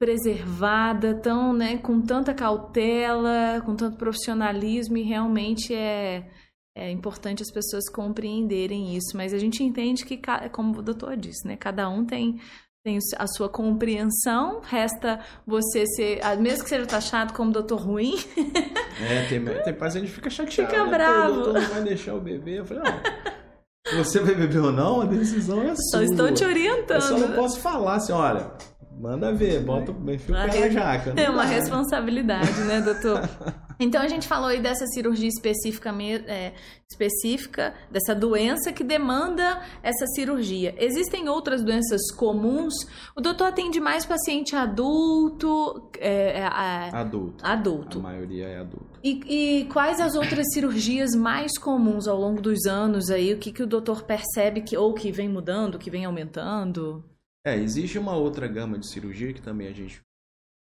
[0.00, 6.26] preservada, tão, né, com tanta cautela, com tanto profissionalismo e realmente é,
[6.74, 9.14] é importante as pessoas compreenderem isso.
[9.14, 10.18] Mas a gente entende que,
[10.52, 12.40] como o doutor disse, né, cada um tem
[12.82, 18.14] tem a sua compreensão, resta você ser, mesmo que seja taxado como doutor ruim.
[19.02, 20.70] É, tem, tem paciente que fica chateado.
[20.70, 20.90] Fica né?
[20.90, 21.30] bravo.
[21.30, 22.58] O doutor não vai deixar o bebê.
[22.58, 25.76] Eu falei, não, você vai beber ou não, a decisão é sua.
[25.90, 26.96] Só estou te orientando.
[26.96, 28.52] Eu só não posso falar assim, olha,
[29.00, 31.14] Manda ver, bota, enfia o pé na jaca.
[31.16, 33.28] É uma responsabilidade, né, doutor?
[33.82, 35.90] Então a gente falou aí dessa cirurgia específica,
[36.26, 36.52] é,
[36.86, 40.74] específica, dessa doença que demanda essa cirurgia.
[40.76, 42.74] Existem outras doenças comuns?
[43.16, 45.88] O doutor atende mais paciente adulto?
[45.98, 46.46] É, é,
[46.92, 47.42] adulto.
[47.42, 47.98] Adulto.
[48.00, 49.00] A maioria é adulto.
[49.02, 53.32] E, e, quais as outras cirurgias mais comuns ao longo dos anos aí?
[53.32, 57.02] O que, que o doutor percebe que ou que vem mudando, que vem aumentando?
[57.44, 60.00] É, existe uma outra gama de cirurgia que também a gente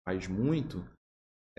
[0.06, 0.84] faz muito.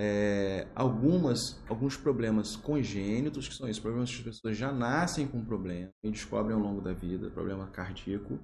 [0.02, 5.44] É, algumas, alguns problemas congênitos, que são esses problemas que as pessoas já nascem com
[5.44, 8.40] problema e descobrem ao longo da vida, problema cardíaco,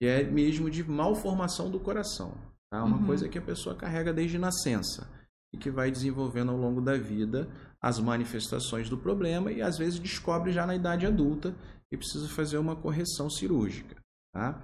[0.00, 2.36] que é mesmo de malformação do coração.
[2.72, 2.82] Tá?
[2.82, 3.06] Uma uhum.
[3.06, 5.08] coisa que a pessoa carrega desde nascença
[5.52, 7.48] e que vai desenvolvendo ao longo da vida
[7.80, 11.54] as manifestações do problema e às vezes descobre já na idade adulta
[11.90, 13.96] e precisa fazer uma correção cirúrgica.
[14.32, 14.60] Tá?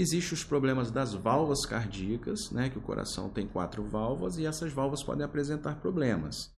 [0.00, 4.72] Existem os problemas das válvulas cardíacas, né, que o coração tem quatro válvulas e essas
[4.72, 6.54] válvulas podem apresentar problemas.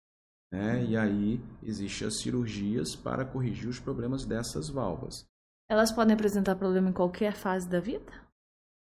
[0.52, 0.84] Né?
[0.84, 5.24] E aí existem as cirurgias para corrigir os problemas dessas válvulas.
[5.70, 8.12] Elas podem apresentar problema em qualquer fase da vida?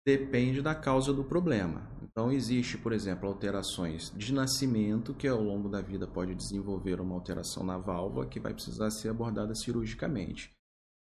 [0.07, 1.83] Depende da causa do problema.
[2.01, 7.15] Então existe, por exemplo, alterações de nascimento que ao longo da vida pode desenvolver uma
[7.15, 10.51] alteração na válvula que vai precisar ser abordada cirurgicamente.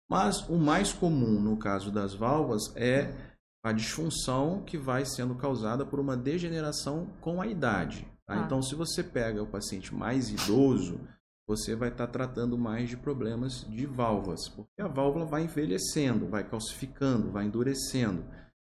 [0.09, 3.30] Mas o mais comum no caso das válvulas é
[3.63, 8.07] a disfunção que vai sendo causada por uma degeneração com a idade.
[8.27, 8.35] Tá?
[8.35, 8.45] Ah.
[8.45, 11.01] Então, se você pega o paciente mais idoso,
[11.47, 16.29] você vai estar tá tratando mais de problemas de válvulas, porque a válvula vai envelhecendo,
[16.29, 18.25] vai calcificando, vai endurecendo.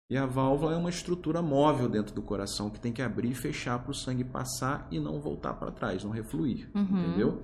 [0.09, 3.35] E a válvula é uma estrutura móvel dentro do coração que tem que abrir e
[3.35, 6.83] fechar para o sangue passar e não voltar para trás, não refluir, uhum.
[6.83, 7.43] entendeu?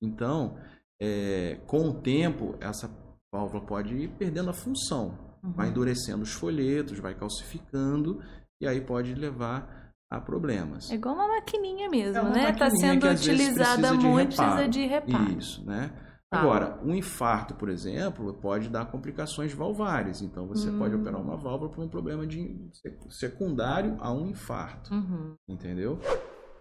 [0.00, 0.56] Então,
[1.02, 2.88] é, com o tempo, essa
[3.30, 5.52] válvula pode ir perdendo a função, uhum.
[5.52, 8.20] vai endurecendo os folhetos, vai calcificando
[8.60, 10.90] e aí pode levar a problemas.
[10.90, 12.50] É igual uma maquininha mesmo, é uma né?
[12.50, 15.38] Está sendo utilizada muito, precisa de reparo.
[15.38, 15.92] Isso, né?
[16.30, 16.40] Tá.
[16.40, 20.22] Agora, um infarto, por exemplo, pode dar complicações valvares.
[20.22, 20.78] Então, você hum.
[20.78, 22.68] pode operar uma válvula por um problema de
[23.10, 24.92] secundário a um infarto.
[24.92, 25.36] Uhum.
[25.48, 26.00] Entendeu?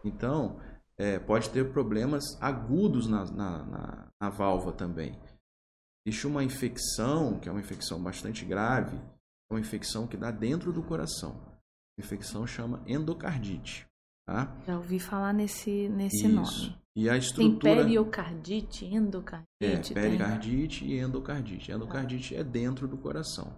[0.03, 0.59] Então,
[0.97, 5.19] é, pode ter problemas agudos na, na, na, na válvula também.
[6.05, 10.71] Existe uma infecção, que é uma infecção bastante grave, é uma infecção que dá dentro
[10.71, 11.35] do coração.
[11.97, 13.87] A infecção chama endocardite.
[14.27, 14.55] Tá?
[14.65, 16.35] Já ouvi falar nesse, nesse Isso.
[16.35, 16.77] nome.
[16.95, 17.75] E a estrutura...
[17.75, 19.47] Tem periocardite, endocardite.
[19.61, 20.89] É, pericardite tem...
[20.89, 21.71] e endocardite.
[21.71, 23.55] Endocardite é dentro do coração.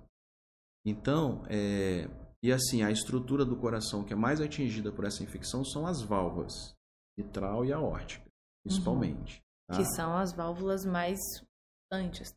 [0.86, 2.10] Então, é...
[2.42, 6.02] e assim, a estrutura do coração que é mais atingida por essa infecção são as
[6.02, 6.74] válvulas,
[7.18, 8.26] mitral e aórtica,
[8.66, 9.36] principalmente.
[9.36, 9.42] Uhum.
[9.68, 9.78] Tá?
[9.78, 11.20] Que são as válvulas mais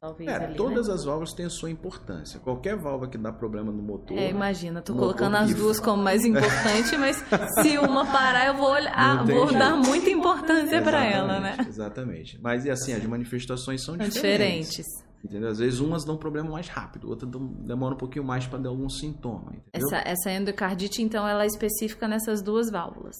[0.01, 0.30] talvez.
[0.30, 0.94] É, ali, todas né?
[0.94, 2.38] as válvulas têm a sua importância.
[2.40, 4.16] Qualquer válvula que dá problema no motor.
[4.16, 7.16] É, imagina, tô colocando as duas como mais importante, mas
[7.62, 9.59] se uma parar, eu vou olhar, vou jeito.
[9.59, 11.57] dar muita importância para ela, né?
[11.66, 12.38] Exatamente.
[12.40, 14.70] Mas e assim, as manifestações são, são diferentes.
[14.70, 15.11] diferentes.
[15.24, 15.51] Entendeu?
[15.51, 18.88] Às vezes umas dão problema mais rápido, outras demora um pouquinho mais para dar algum
[18.88, 19.53] sintoma.
[19.55, 19.88] Entendeu?
[19.88, 23.16] Essa, essa endocardite, então, ela é específica nessas duas válvulas.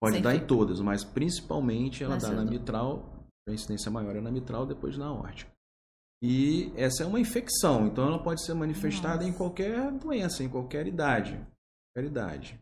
[0.00, 3.11] Pode Sem dar em todas, mas principalmente ela dá na mitral
[3.48, 5.50] a incidência maior é na mitral, depois na aórtica.
[6.22, 9.28] E essa é uma infecção, então ela pode ser manifestada Nossa.
[9.28, 11.32] em qualquer doença, em qualquer idade.
[11.92, 12.60] Qualquer idade.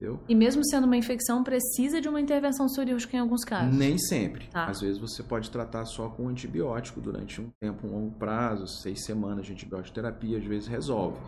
[0.00, 0.20] Entendeu?
[0.28, 3.76] E mesmo sendo uma infecção, precisa de uma intervenção cirúrgica em alguns casos?
[3.76, 4.46] Nem sempre.
[4.46, 4.66] Tá.
[4.66, 9.04] Às vezes você pode tratar só com antibiótico durante um tempo, um longo prazo, seis
[9.04, 11.18] semanas de antibiótico terapia, às vezes resolve.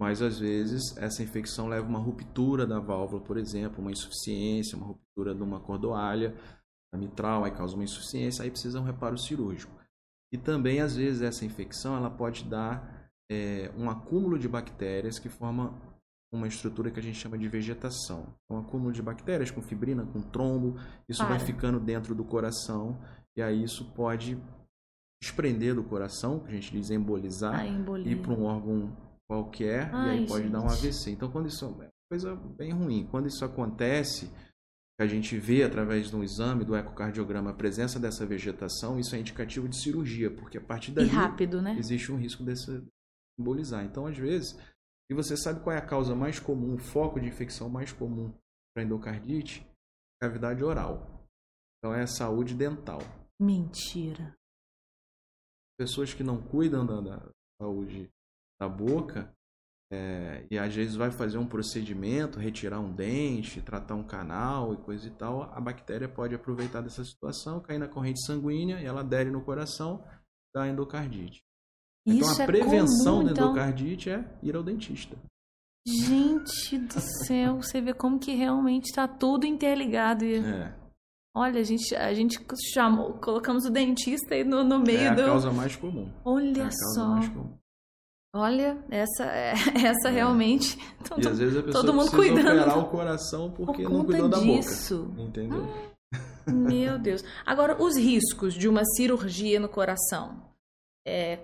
[0.00, 4.76] Mas às vezes essa infecção leva a uma ruptura da válvula, por exemplo, uma insuficiência,
[4.76, 6.34] uma ruptura de uma cordoalha
[6.92, 9.72] a mitral, aí causa uma insuficiência, aí precisa um reparo cirúrgico.
[10.32, 15.28] E também, às vezes, essa infecção ela pode dar é, um acúmulo de bactérias que
[15.28, 15.74] forma
[16.32, 18.26] uma estrutura que a gente chama de vegetação.
[18.50, 20.76] Um acúmulo de bactérias com fibrina, com trombo,
[21.08, 21.36] isso Para.
[21.36, 22.98] vai ficando dentro do coração
[23.36, 24.38] e aí isso pode
[25.22, 28.96] desprender do coração, que a gente diz embolizar, ah, ir para um órgão
[29.28, 30.52] qualquer Ai, e aí pode gente.
[30.52, 31.10] dar um AVC.
[31.10, 33.06] Então, quando isso é uma coisa bem ruim.
[33.10, 34.30] Quando isso acontece,
[34.96, 39.14] que a gente vê através de um exame do ecocardiograma a presença dessa vegetação, isso
[39.14, 41.76] é indicativo de cirurgia, porque a partir daí rápido, né?
[41.78, 42.82] existe um risco desse
[43.38, 43.84] embolizar.
[43.84, 44.58] Então, às vezes,
[45.10, 48.34] e você sabe qual é a causa mais comum, o foco de infecção mais comum
[48.74, 49.66] para endocardite?
[50.20, 51.28] Cavidade oral.
[51.78, 53.00] Então é a saúde dental.
[53.40, 54.36] Mentira.
[55.76, 58.08] Pessoas que não cuidam da, da saúde
[58.60, 59.34] da boca
[59.94, 64.78] é, e às vezes vai fazer um procedimento, retirar um dente, tratar um canal e
[64.78, 69.00] coisa e tal, a bactéria pode aproveitar dessa situação, cair na corrente sanguínea e ela
[69.00, 70.02] adere no coração,
[70.54, 71.42] dá endocardite.
[72.06, 73.44] Então, Isso então a prevenção é comum, da então.
[73.50, 75.14] endocardite é ir ao dentista.
[75.86, 80.24] Gente do céu, você vê como que realmente está tudo interligado.
[80.24, 80.36] E...
[80.38, 80.74] É.
[81.36, 82.38] Olha, a gente, a gente
[82.72, 85.20] chamou, colocamos o dentista aí no, no meio é do.
[85.20, 86.10] É a causa mais comum.
[86.24, 87.20] Olha é só.
[88.34, 89.24] Olha, essa,
[89.76, 90.10] essa é.
[90.10, 90.78] realmente.
[91.06, 92.60] Todo, e às vezes a pessoa todo mundo precisa cuidando.
[92.60, 94.98] operar o coração porque Por não cuidou disso.
[95.02, 95.22] da boca.
[95.22, 95.92] Entendeu?
[96.46, 97.22] Meu Deus.
[97.46, 100.42] Agora, os riscos de uma cirurgia no coração.
[101.06, 101.38] É,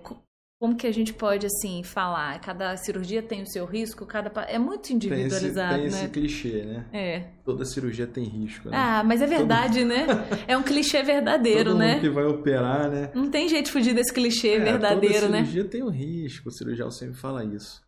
[0.59, 2.37] como que a gente pode, assim, falar?
[2.41, 4.29] Cada cirurgia tem o seu risco, cada...
[4.41, 6.05] É muito individualizado, tem esse, tem né?
[6.05, 6.85] esse clichê, né?
[6.91, 7.19] É.
[7.45, 8.75] Toda cirurgia tem risco, né?
[8.77, 9.87] Ah, mas é verdade, Todo...
[9.87, 10.05] né?
[10.49, 11.93] É um clichê verdadeiro, Todo né?
[11.93, 13.09] Mundo que vai operar, né?
[13.15, 15.37] Não tem jeito de fugir desse clichê é, verdadeiro, toda né?
[15.45, 17.81] cirurgia tem um risco, o cirurgião sempre fala isso.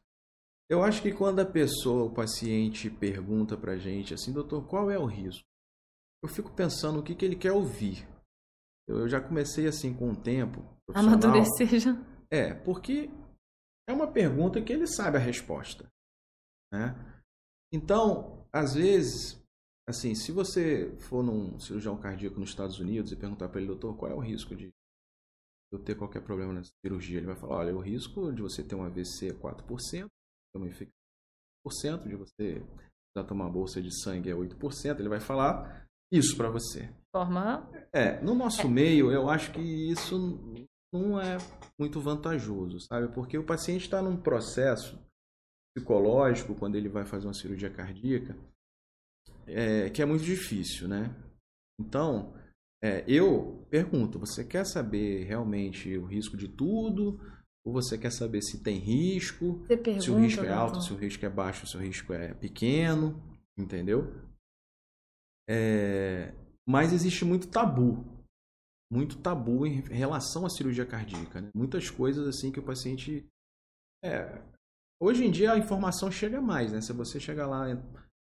[0.70, 4.98] Eu acho que quando a pessoa, o paciente, pergunta pra gente assim, doutor, qual é
[4.98, 5.44] o risco?
[6.24, 8.08] Eu fico pensando o que, que ele quer ouvir.
[8.88, 10.64] Eu já comecei assim com o tempo.
[10.94, 11.98] Amadurecer já.
[12.32, 13.10] É, porque
[13.88, 15.86] é uma pergunta que ele sabe a resposta.
[16.72, 16.96] Né?
[17.74, 19.42] Então, às vezes,
[19.88, 23.98] assim, se você for num cirurgião cardíaco nos Estados Unidos e perguntar para ele, doutor,
[23.98, 24.72] qual é o risco de
[25.72, 28.76] eu ter qualquer problema nessa cirurgia, ele vai falar, olha, o risco de você ter
[28.76, 30.08] um AVC é 4%,
[30.56, 30.94] uma infecção
[31.66, 32.62] é 1%, de você
[33.14, 36.94] precisar tomar uma bolsa de sangue é 8%, ele vai falar isso para você.
[37.16, 37.70] Forma?
[37.94, 38.70] É, no nosso é.
[38.70, 41.38] meio, eu acho que isso não é
[41.80, 43.14] muito vantajoso, sabe?
[43.14, 45.00] Porque o paciente está num processo
[45.74, 48.36] psicológico quando ele vai fazer uma cirurgia cardíaca
[49.48, 51.16] é, que é muito difícil, né?
[51.80, 52.34] Então,
[52.84, 57.20] é, eu pergunto: você quer saber realmente o risco de tudo?
[57.64, 59.64] Ou você quer saber se tem risco?
[59.68, 62.34] Pergunta, se o risco é alto, se o risco é baixo, se o risco é
[62.34, 63.22] pequeno,
[63.58, 64.12] entendeu?
[65.48, 66.34] É,
[66.68, 68.04] mas existe muito tabu,
[68.92, 71.40] muito tabu em relação à cirurgia cardíaca.
[71.40, 71.48] Né?
[71.56, 73.26] Muitas coisas assim que o paciente.
[74.04, 74.42] É,
[75.02, 76.82] hoje em dia a informação chega mais, né?
[76.82, 77.70] Se você chegar lá,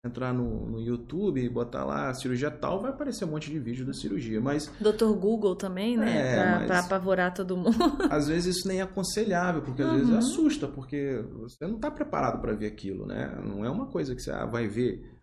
[0.04, 3.84] entrar no, no YouTube e botar lá cirurgia tal, vai aparecer um monte de vídeo
[3.84, 4.72] da cirurgia, mas...
[4.80, 6.16] Doutor Google também, né?
[6.16, 6.66] É, pra, mas...
[6.66, 7.76] pra, apavorar todo mundo.
[8.10, 9.98] Às vezes isso nem é aconselhável, porque às uhum.
[9.98, 13.34] vezes assusta, porque você não está preparado para ver aquilo, né?
[13.44, 15.18] Não é uma coisa que você ah, vai ver.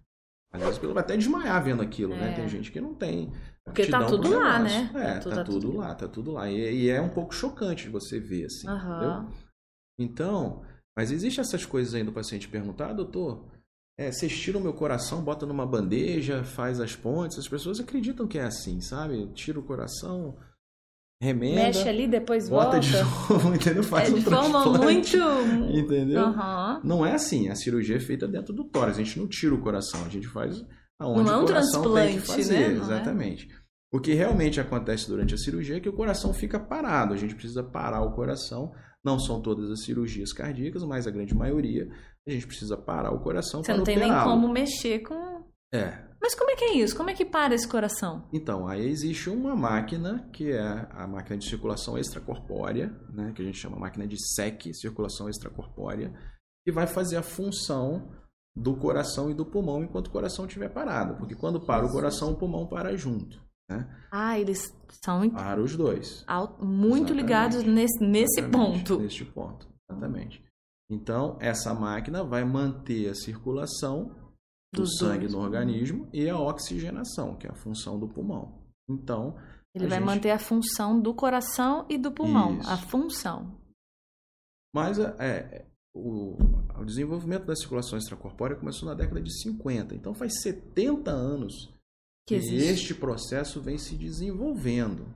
[0.51, 2.17] Às vezes vai até desmaiar vendo aquilo, é.
[2.17, 2.33] né?
[2.35, 3.31] Tem gente que não tem.
[3.67, 4.89] Porque tá tudo lá, né?
[4.95, 6.49] É, tá, tudo, tá tudo, lá, tá tudo lá.
[6.49, 8.75] E, e, é um pouco chocante você ver, assim, uhum.
[8.75, 9.25] entendeu?
[9.99, 10.61] Então,
[10.97, 13.45] mas existe essas coisas aí do paciente perguntar, ah, doutor,
[13.99, 17.37] é, vocês tiram o meu coração, bota numa bandeja, faz as pontes.
[17.37, 19.27] As pessoas acreditam que é assim, sabe?
[19.33, 20.37] Tira o coração,
[21.21, 21.63] remenda.
[21.63, 22.79] Mexe ali, depois bota volta.
[22.79, 23.83] de novo, entendeu?
[23.83, 25.17] Faz é, um de forma muito.
[25.73, 26.27] Entendeu?
[26.27, 26.81] Uhum.
[26.83, 27.49] Não é assim.
[27.49, 28.99] A cirurgia é feita dentro do tórax.
[28.99, 30.63] A gente não tira o coração, a gente faz
[30.99, 32.69] aonde não é um o coração transplante, tem que fazer.
[32.69, 32.77] Né?
[32.77, 33.51] Exatamente.
[33.51, 33.56] É?
[33.91, 37.13] O que realmente acontece durante a cirurgia é que o coração fica parado.
[37.13, 38.73] A gente precisa parar o coração.
[39.03, 41.87] Não são todas as cirurgias cardíacas, mas a grande maioria
[42.27, 45.45] a gente precisa parar o coração Você não tem nem como mexer com.
[45.73, 46.05] É.
[46.21, 46.95] Mas como é que é isso?
[46.95, 48.27] Como é que para esse coração?
[48.33, 53.45] Então, aí existe uma máquina, que é a máquina de circulação extracorpórea, né, que a
[53.45, 56.13] gente chama máquina de SEC, circulação extracorpórea,
[56.65, 58.11] que vai fazer a função
[58.55, 61.15] do coração e do pulmão enquanto o coração estiver parado.
[61.17, 63.46] Porque quando para o coração, o pulmão para junto.
[63.69, 63.87] Né?
[64.11, 65.29] Ah, eles são.
[65.29, 66.25] Para os dois.
[66.59, 67.13] Muito Exatamente.
[67.13, 68.99] ligados nesse, nesse ponto.
[68.99, 70.43] Neste ponto, exatamente.
[70.89, 74.15] Então, essa máquina vai manter a circulação
[74.73, 75.33] do Dos sangue dois.
[75.33, 78.61] no organismo e a oxigenação, que é a função do pulmão.
[78.89, 79.35] Então.
[79.75, 80.07] Ele vai gente...
[80.07, 82.57] manter a função do coração e do pulmão.
[82.59, 82.69] Isso.
[82.69, 83.59] A função.
[84.73, 86.37] Mas é, é, o,
[86.79, 89.93] o desenvolvimento da circulação extracorpórea começou na década de 50.
[89.93, 91.73] Então faz 70 anos
[92.27, 95.07] que, que este processo vem se desenvolvendo.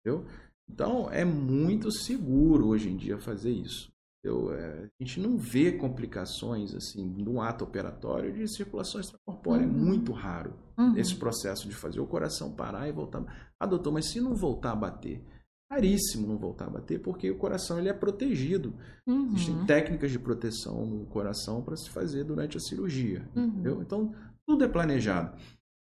[0.00, 0.24] Entendeu?
[0.70, 3.92] Então é muito seguro hoje em dia fazer isso.
[4.24, 9.64] Eu, é, a gente não vê complicações assim no ato operatório de circulação extracorpórea.
[9.64, 9.72] É uhum.
[9.72, 10.96] É muito raro uhum.
[10.96, 13.52] esse processo de fazer o coração parar e voltar.
[13.58, 15.20] Ah, doutor, mas se não voltar a bater?
[15.68, 18.74] Raríssimo não voltar a bater, porque o coração ele é protegido.
[19.06, 19.32] Uhum.
[19.34, 23.28] Existem técnicas de proteção no coração para se fazer durante a cirurgia.
[23.34, 23.80] Uhum.
[23.80, 24.14] Então,
[24.46, 25.36] tudo é planejado.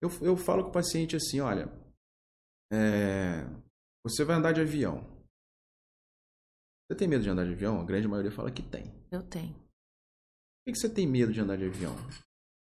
[0.04, 1.72] Eu, eu falo com o paciente assim: olha,
[2.72, 3.46] é,
[4.04, 5.02] você vai andar de avião.
[6.86, 7.80] Você tem medo de andar de avião?
[7.80, 8.92] A grande maioria fala que tem.
[9.10, 9.54] Eu tenho.
[9.54, 11.94] Por que você tem medo de andar de avião?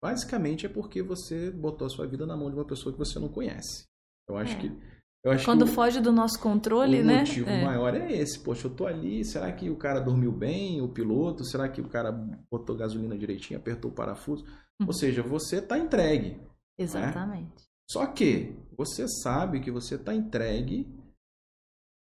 [0.02, 3.20] Basicamente é porque você botou a sua vida na mão de uma pessoa que você
[3.20, 3.86] não conhece.
[4.28, 4.60] Eu acho é.
[4.60, 4.94] que.
[5.26, 7.16] Eu acho Quando que foge do nosso controle, o né?
[7.16, 7.64] O motivo é.
[7.64, 8.40] maior é esse.
[8.40, 11.46] Poxa, eu tô ali, será que o cara dormiu bem, o piloto?
[11.46, 12.12] Será que o cara
[12.52, 14.44] botou gasolina direitinho, apertou o parafuso?
[14.82, 14.88] Uhum.
[14.88, 16.42] Ou seja, você tá entregue.
[16.78, 16.84] Né?
[16.86, 17.64] Exatamente.
[17.64, 17.68] Né?
[17.90, 20.88] Só que você sabe que você tá entregue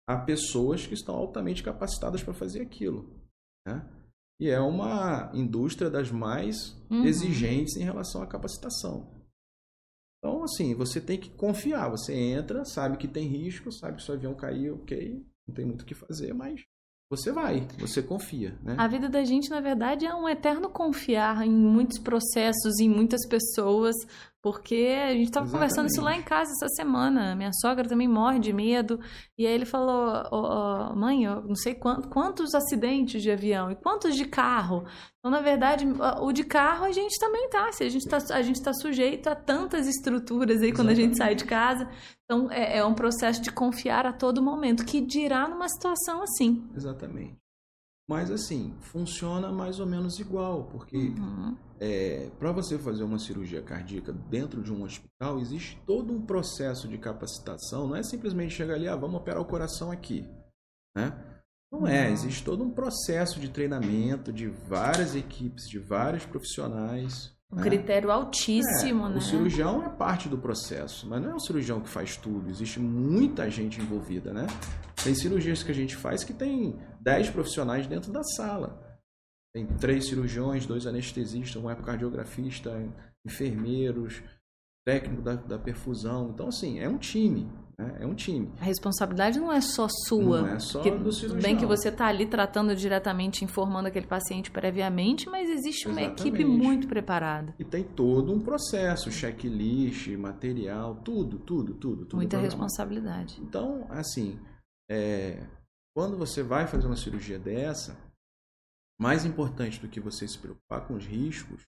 [0.07, 3.13] a pessoas que estão altamente capacitadas para fazer aquilo.
[3.67, 3.85] Né?
[4.39, 7.03] E é uma indústria das mais uhum.
[7.05, 9.11] exigentes em relação à capacitação.
[10.19, 11.89] Então, assim, você tem que confiar.
[11.89, 15.81] Você entra, sabe que tem risco, sabe que seu avião caiu, ok, não tem muito
[15.81, 16.61] o que fazer, mas
[17.09, 18.75] você vai, você confia, né?
[18.77, 23.25] A vida da gente, na verdade, é um eterno confiar em muitos processos, em muitas
[23.25, 23.95] pessoas,
[24.51, 27.35] porque a gente estava conversando isso lá em casa essa semana.
[27.35, 28.97] Minha sogra também morre de medo.
[29.37, 33.69] E aí ele falou: oh, oh, mãe, eu não sei quantos, quantos acidentes de avião
[33.69, 34.85] e quantos de carro.
[35.19, 35.85] Então, na verdade,
[36.21, 37.69] o de carro a gente também tá.
[37.73, 41.01] Se a gente está a gente tá sujeito a tantas estruturas aí quando Exatamente.
[41.01, 41.89] a gente sai de casa.
[42.23, 46.65] Então, é, é um processo de confiar a todo momento, que dirá numa situação assim.
[46.73, 47.35] Exatamente.
[48.07, 51.57] Mas assim, funciona mais ou menos igual, porque uhum.
[51.79, 56.87] É, para você fazer uma cirurgia cardíaca dentro de um hospital, existe todo um processo
[56.87, 57.87] de capacitação.
[57.87, 60.27] Não é simplesmente chegar ali, ah, vamos operar o coração aqui.
[60.95, 61.13] Né?
[61.71, 67.35] Não é, existe todo um processo de treinamento de várias equipes, de vários profissionais.
[67.51, 67.63] Um né?
[67.63, 69.17] critério altíssimo, é, né?
[69.17, 72.49] O cirurgião é parte do processo, mas não é o cirurgião que faz tudo.
[72.49, 74.47] Existe muita gente envolvida, né?
[75.03, 78.86] Tem cirurgias que a gente faz que tem 10 profissionais dentro da sala.
[79.57, 82.79] Tem três cirurgiões, dois anestesistas, um ecocardiografista,
[83.25, 84.21] enfermeiros,
[84.85, 86.29] técnico da, da perfusão.
[86.29, 87.49] Então, assim, é um time.
[87.75, 87.97] Né?
[88.01, 88.53] É um time.
[88.61, 90.41] A responsabilidade não é só sua.
[90.41, 91.41] Não é só que, do cirurgião.
[91.41, 96.27] Bem que você está ali tratando diretamente, informando aquele paciente previamente, mas existe uma Exatamente.
[96.27, 97.55] equipe muito preparada.
[97.57, 102.05] E tem todo um processo, checklist, material, tudo, tudo, tudo.
[102.05, 103.41] tudo Muita responsabilidade.
[103.41, 104.39] Então, assim,
[104.87, 105.47] é,
[105.95, 107.97] quando você vai fazer uma cirurgia dessa,
[108.99, 111.63] mais importante do que você se preocupar com os riscos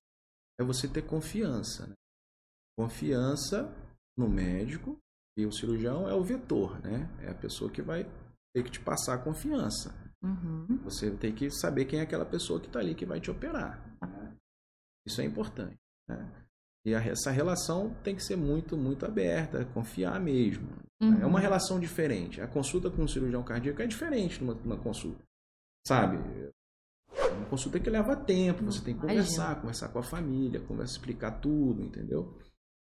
[0.59, 1.87] é você ter confiança.
[1.87, 1.93] Né?
[2.77, 3.73] Confiança
[4.17, 4.97] no médico
[5.37, 7.09] e o cirurgião é o vetor, né?
[7.21, 8.03] É a pessoa que vai
[8.53, 9.93] ter que te passar a confiança.
[10.21, 10.65] Uhum.
[10.83, 13.79] Você tem que saber quem é aquela pessoa que está ali que vai te operar.
[14.01, 14.35] Né?
[15.05, 15.79] Isso é importante.
[16.07, 16.47] Né?
[16.85, 20.67] E a, essa relação tem que ser muito, muito aberta, confiar mesmo.
[21.01, 21.21] Uhum.
[21.21, 22.41] É uma relação diferente.
[22.41, 25.23] A consulta com um cirurgião cardíaco é diferente de uma, uma consulta.
[25.87, 26.17] Sabe?
[27.37, 29.61] Uma consulta que leva tempo, você tem que conversar, Imagina.
[29.61, 32.37] conversar com a família, conversar, explicar tudo, entendeu?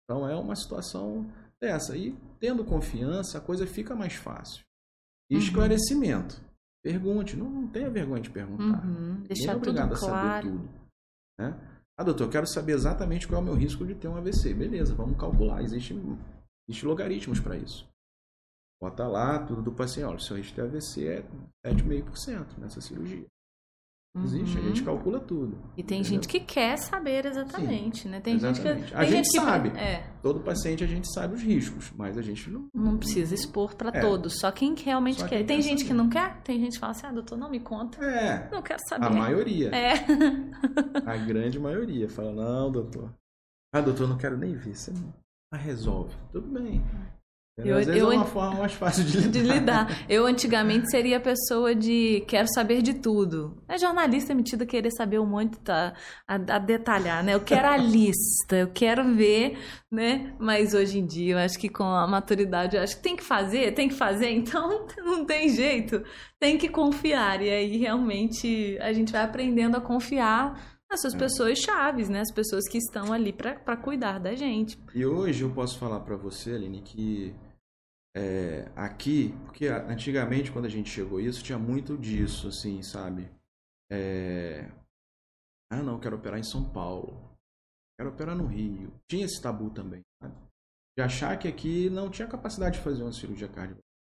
[0.04, 1.96] Então é uma situação dessa.
[1.96, 4.64] E tendo confiança, a coisa fica mais fácil.
[5.30, 5.42] E uhum.
[5.42, 6.42] esclarecimento.
[6.84, 8.86] Pergunte, não, não tenha vergonha de perguntar.
[8.86, 9.22] Uhum.
[9.22, 10.16] Deixar é obrigado tudo claro.
[10.16, 10.70] a saber tudo.
[11.40, 11.78] Né?
[11.98, 14.54] Ah, doutor, eu quero saber exatamente qual é o meu risco de ter um AVC.
[14.54, 15.62] Beleza, vamos calcular.
[15.62, 15.94] Existe,
[16.68, 17.88] existe logaritmos para isso.
[18.82, 20.08] Bota lá tudo do paciente.
[20.08, 21.22] Olha, o seu risco de AVC é
[21.68, 23.28] 7,5% nessa cirurgia.
[24.14, 24.64] Existe, uhum.
[24.64, 24.86] a gente uhum.
[24.86, 25.58] calcula tudo.
[25.78, 26.22] E tem entendeu?
[26.22, 28.20] gente que quer saber exatamente, Sim, né?
[28.20, 28.82] Tem exatamente.
[28.82, 28.96] gente que.
[28.96, 29.72] A gente, gente sabe.
[29.72, 29.80] Que...
[29.80, 30.12] É.
[30.22, 32.68] Todo paciente a gente sabe os riscos, mas a gente não.
[32.74, 34.02] Não precisa expor para é.
[34.02, 35.38] todos, só quem realmente só quer.
[35.38, 35.88] Quem tem quer gente saber.
[35.88, 38.04] que não quer, tem gente que fala assim: ah, doutor, não me conta.
[38.04, 38.50] É.
[38.52, 39.06] Não quero saber.
[39.06, 39.70] A maioria.
[39.70, 39.94] É.
[41.08, 43.14] a grande maioria fala: não, doutor.
[43.74, 44.76] Ah, doutor, não quero nem ver.
[44.76, 45.14] Você não.
[45.54, 46.14] Ah, resolve.
[46.34, 46.84] Tudo bem.
[47.58, 49.32] Eu, Às vezes eu, é uma forma mais fácil de lidar.
[49.32, 50.06] de lidar.
[50.08, 53.62] Eu antigamente seria a pessoa de quero saber de tudo.
[53.68, 55.94] É jornalista metido a querer saber um monte, tá,
[56.26, 57.34] a, a, detalhar, né?
[57.34, 59.58] Eu quero a lista, eu quero ver,
[59.92, 60.34] né?
[60.40, 63.24] Mas hoje em dia, eu acho que com a maturidade, eu acho que tem que
[63.24, 66.04] fazer, tem que fazer, então não tem jeito.
[66.40, 67.42] Tem que confiar.
[67.42, 71.18] E aí realmente a gente vai aprendendo a confiar essas é.
[71.18, 72.20] pessoas chaves, né?
[72.20, 74.78] As pessoas que estão ali para cuidar da gente.
[74.94, 77.34] E hoje eu posso falar para você, Aline, que
[78.16, 83.30] é, aqui, porque antigamente quando a gente chegou isso, tinha muito disso, assim, sabe?
[83.90, 84.70] É...
[85.72, 87.32] Ah, não, quero operar em São Paulo.
[87.98, 88.92] Quero operar no Rio.
[89.08, 90.36] Tinha esse tabu também, sabe?
[90.98, 93.91] De achar que aqui não tinha capacidade de fazer uma cirurgia cardiovascular.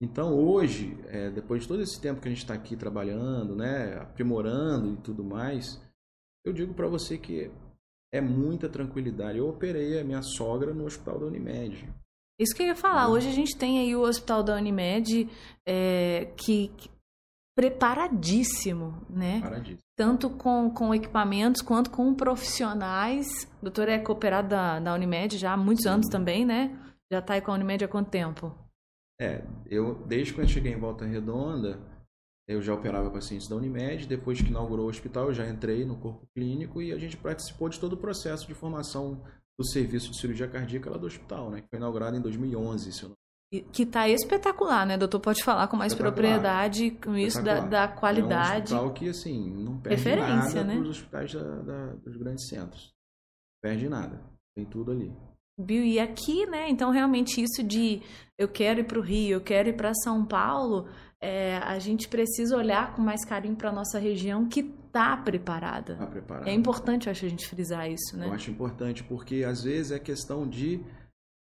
[0.00, 3.96] Então hoje, é, depois de todo esse tempo que a gente está aqui trabalhando, né,
[4.00, 5.80] aprimorando e tudo mais,
[6.44, 7.50] eu digo para você que
[8.12, 9.38] é muita tranquilidade.
[9.38, 11.92] Eu operei a minha sogra no hospital da Unimed.
[12.40, 13.08] Isso que eu ia falar.
[13.08, 13.14] Uhum.
[13.14, 15.28] Hoje a gente tem aí o hospital da Unimed
[15.66, 16.88] é, que, que
[17.56, 19.40] preparadíssimo, né?
[19.40, 19.82] Preparadíssimo.
[19.96, 23.26] Tanto com, com equipamentos quanto com profissionais.
[23.60, 25.90] O doutor é cooperado da, da Unimed já há muitos Sim.
[25.90, 26.78] anos também, né?
[27.10, 28.54] Já está aí com a Unimed há quanto tempo?
[29.20, 31.80] É, eu desde quando eu cheguei em Volta Redonda,
[32.46, 34.06] eu já operava pacientes da Unimed.
[34.06, 37.68] Depois que inaugurou o hospital, eu já entrei no corpo clínico e a gente participou
[37.68, 39.22] de todo o processo de formação
[39.58, 41.60] do serviço de cirurgia cardíaca lá do hospital, né?
[41.60, 43.16] Que foi inaugurado em 2011, se eu não
[43.72, 45.20] que está espetacular, né, doutor?
[45.20, 48.74] Pode falar com mais propriedade com isso da, da, qualidade.
[48.74, 50.80] É um hospital que, assim, não perde Referência, nada né?
[50.80, 52.92] dos hospitais da, da, dos grandes centros.
[53.54, 54.22] Não perde nada.
[54.54, 55.10] Tem tudo ali.
[55.58, 56.68] Bill, e aqui, né?
[56.70, 58.00] Então, realmente, isso de
[58.38, 60.86] eu quero ir para o Rio, eu quero ir para São Paulo,
[61.20, 65.96] é, a gente precisa olhar com mais carinho para nossa região que está preparada.
[65.96, 66.48] Tá preparada.
[66.48, 68.28] É importante, eu acho, a gente frisar isso, né?
[68.28, 70.80] Eu acho importante, porque às vezes é questão de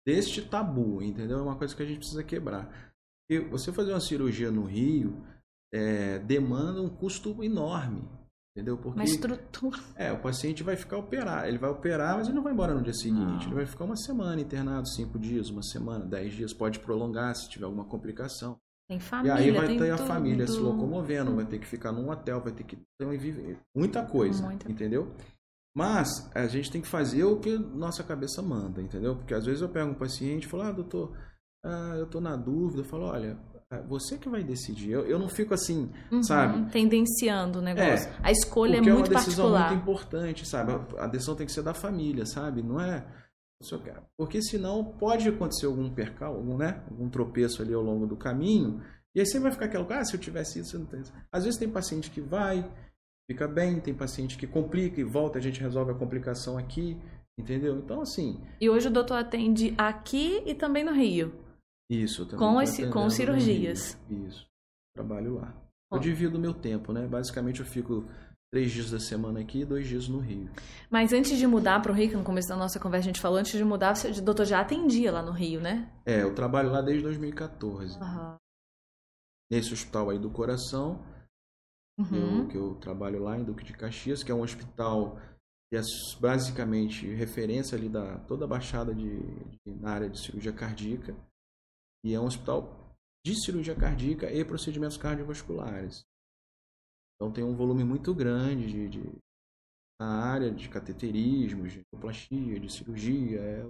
[0.06, 1.40] deste tabu, entendeu?
[1.40, 2.94] É uma coisa que a gente precisa quebrar.
[3.28, 5.26] Porque você fazer uma cirurgia no Rio
[5.74, 8.08] é, demanda um custo enorme,
[8.56, 8.78] entendeu?
[8.78, 9.78] Porque uma estrutura.
[9.96, 12.82] É, o paciente vai ficar operar, ele vai operar, mas ele não vai embora no
[12.82, 13.20] dia seguinte.
[13.44, 13.48] Não.
[13.48, 17.50] Ele vai ficar uma semana internado, cinco dias, uma semana, dez dias, pode prolongar se
[17.50, 18.58] tiver alguma complicação.
[18.88, 19.92] Tem família, E aí vai ter tudo.
[19.92, 22.78] a família se locomovendo, vai ter que ficar num hotel, vai ter que
[23.76, 24.72] muita coisa, Muita.
[24.72, 25.12] entendeu?
[25.76, 29.16] Mas a gente tem que fazer o que nossa cabeça manda, entendeu?
[29.18, 31.18] Porque às vezes eu pego um paciente e falo, ah, doutor,
[31.66, 32.82] ah, eu tô na dúvida.
[32.82, 33.38] Eu falo, olha,
[33.88, 34.92] você que vai decidir.
[34.92, 36.72] Eu, eu não fico assim, uhum, sabe?
[36.72, 38.10] Tendenciando o negócio.
[38.10, 39.12] É, a escolha é muito particular.
[39.12, 39.70] é uma decisão particular.
[39.70, 41.00] muito importante, sabe?
[41.00, 42.62] A decisão tem que ser da família, sabe?
[42.62, 43.06] Não é
[44.18, 46.84] porque senão pode acontecer algum percal, algum, né?
[46.90, 48.82] algum tropeço ali ao longo do caminho,
[49.16, 51.14] e aí você vai ficar aquela, ah, se eu tivesse isso, eu não tenho isso.
[51.32, 52.70] Às vezes tem paciente que vai,
[53.30, 56.98] fica bem, tem paciente que complica e volta, a gente resolve a complicação aqui,
[57.40, 57.78] entendeu?
[57.78, 58.42] Então, assim...
[58.60, 61.34] E hoje o doutor atende aqui e também no Rio?
[61.90, 62.40] Isso, também.
[62.40, 63.98] Com, esse, com cirurgias?
[64.10, 64.48] Isso,
[64.96, 65.54] trabalho lá.
[65.92, 67.08] Eu divido o meu tempo, né?
[67.08, 68.06] Basicamente eu fico
[68.52, 70.50] três dias da semana aqui e dois dias no Rio.
[70.90, 73.22] Mas antes de mudar para o Rio, que no começo da nossa conversa a gente
[73.22, 75.92] falou, antes de mudar, você, o doutor já atendia lá no Rio, né?
[76.06, 78.00] É, eu trabalho lá desde 2014.
[78.00, 78.36] Uhum.
[79.52, 81.04] Nesse hospital aí do coração,
[82.00, 82.44] uhum.
[82.44, 85.20] eu, que eu trabalho lá em Duque de Caxias, que é um hospital
[85.70, 85.82] que é
[86.20, 91.16] basicamente referência ali da toda a baixada de, de, na área de cirurgia cardíaca.
[92.06, 92.96] E é um hospital
[93.26, 96.06] de cirurgia cardíaca e procedimentos cardiovasculares.
[97.16, 99.18] Então tem um volume muito grande de, de
[100.00, 103.66] na área de cateterismo, de endoplastia, de cirurgia, é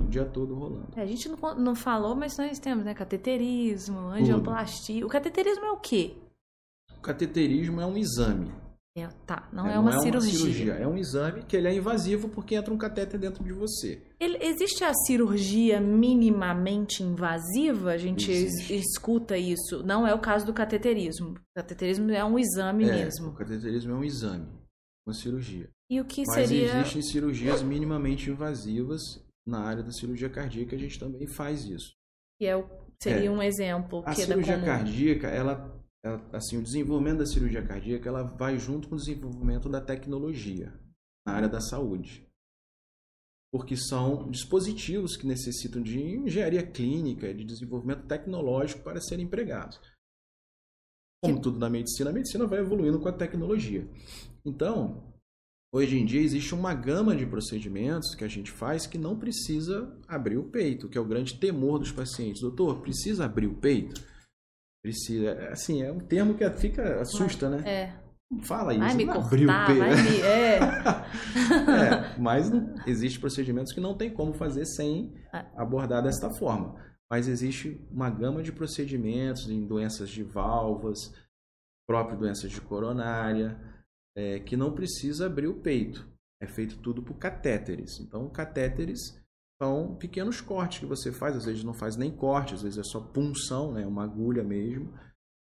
[0.00, 0.98] o dia todo rolando.
[0.98, 2.94] É, a gente não, não falou, mas nós temos, né?
[2.94, 5.06] Cateterismo, angioplastia.
[5.06, 6.16] O cateterismo é o quê?
[6.96, 8.50] O cateterismo é um exame
[9.02, 10.30] é, tá, não é, é uma, não é cirurgia.
[10.30, 10.72] uma cirurgia.
[10.74, 14.02] É um exame que ele é invasivo porque entra um catéter dentro de você.
[14.18, 17.92] Ele, existe a cirurgia minimamente invasiva?
[17.92, 19.82] A gente es, escuta isso.
[19.84, 21.30] Não é o caso do cateterismo.
[21.30, 23.28] O cateterismo é um exame é, mesmo.
[23.28, 24.48] O cateterismo é um exame,
[25.06, 25.68] uma cirurgia.
[25.90, 26.80] E o que Mas seria...
[26.80, 29.00] existem cirurgias minimamente invasivas
[29.46, 31.94] na área da cirurgia cardíaca, a gente também faz isso.
[32.40, 32.68] E é o,
[33.02, 33.30] seria é.
[33.30, 34.02] um exemplo.
[34.04, 35.77] A cirurgia cardíaca, ela
[36.32, 40.72] assim, o desenvolvimento da cirurgia cardíaca ela vai junto com o desenvolvimento da tecnologia
[41.26, 42.26] na área da saúde.
[43.52, 49.80] Porque são dispositivos que necessitam de engenharia clínica, de desenvolvimento tecnológico para serem empregados.
[51.22, 53.88] Como tudo na medicina, a medicina vai evoluindo com a tecnologia.
[54.44, 55.12] Então,
[55.74, 59.98] hoje em dia existe uma gama de procedimentos que a gente faz que não precisa
[60.06, 62.42] abrir o peito, que é o grande temor dos pacientes.
[62.42, 64.00] Doutor, precisa abrir o peito?
[64.82, 65.30] Precisa.
[65.30, 67.00] É, assim, é um termo que fica.
[67.00, 67.62] assusta, né?
[67.68, 68.08] É.
[68.42, 70.20] Fala isso, vai me não cortar, abriu vai me...
[70.20, 70.58] É.
[70.58, 72.50] é mas
[72.86, 75.46] existem procedimentos que não tem como fazer sem é.
[75.56, 76.76] abordar desta forma.
[77.10, 81.14] Mas existe uma gama de procedimentos em doenças de válvulas,
[81.88, 83.58] próprio doenças de coronária,
[84.14, 86.06] é, que não precisa abrir o peito.
[86.40, 87.98] É feito tudo por catéteres.
[87.98, 89.17] Então, catéteres
[89.60, 92.84] são pequenos cortes que você faz, às vezes não faz nem corte, às vezes é
[92.84, 94.92] só punção, né, uma agulha mesmo.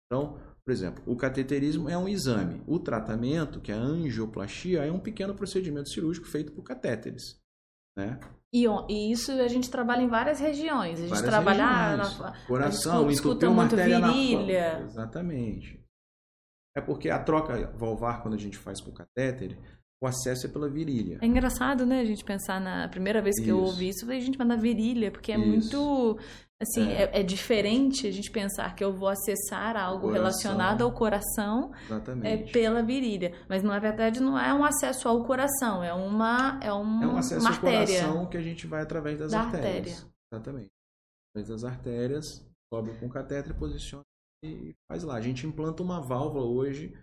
[0.06, 2.64] Então, por exemplo, o cateterismo é um exame.
[2.66, 7.40] O tratamento, que é a angioplastia, é um pequeno procedimento cirúrgico feito por catéteres.
[7.98, 8.20] Né?
[8.54, 11.00] E, e isso a gente trabalha em várias regiões.
[11.00, 12.20] A gente várias trabalha regiões.
[12.20, 13.08] na coração,
[13.50, 14.80] uma artéria virilha.
[14.82, 15.84] Exatamente.
[16.76, 19.58] É porque a troca valvar, quando a gente faz por catéter,
[20.06, 21.18] o acesso é pela virilha.
[21.22, 23.52] É engraçado, né, a gente pensar na primeira vez que isso.
[23.52, 25.48] eu ouvi isso, eu falei, gente, mas na virilha, porque é isso.
[25.48, 26.20] muito
[26.62, 27.04] assim, é.
[27.04, 27.24] É, é.
[27.24, 31.72] diferente a gente pensar que eu vou acessar algo relacionado ao coração
[32.24, 33.34] é, pela virilha.
[33.50, 37.18] Mas na verdade não é um acesso ao coração, é uma é, um, é um
[37.18, 39.66] acesso ao coração que a gente vai através das da artérias.
[39.66, 40.16] Artéria.
[40.32, 40.72] Exatamente.
[41.30, 44.04] Através das artérias, sobe com o catéter, posiciona
[44.44, 45.16] e faz lá.
[45.16, 46.94] A gente implanta uma válvula hoje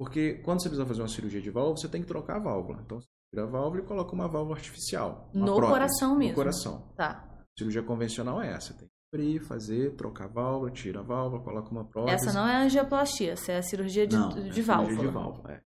[0.00, 2.80] porque quando você precisa fazer uma cirurgia de válvula, você tem que trocar a válvula.
[2.82, 5.28] Então, você tira a válvula e coloca uma válvula artificial.
[5.34, 6.30] Uma no prótese, coração mesmo.
[6.30, 6.92] No coração.
[6.96, 7.28] Tá.
[7.38, 8.72] A cirurgia convencional é essa.
[8.72, 12.14] Tem que abrir, fazer, trocar a válvula, tira a válvula, coloca uma prótese.
[12.14, 14.88] Essa não é angioplastia, essa é a cirurgia de, não, de é válvula.
[14.88, 15.60] Cirurgia de válvula, é.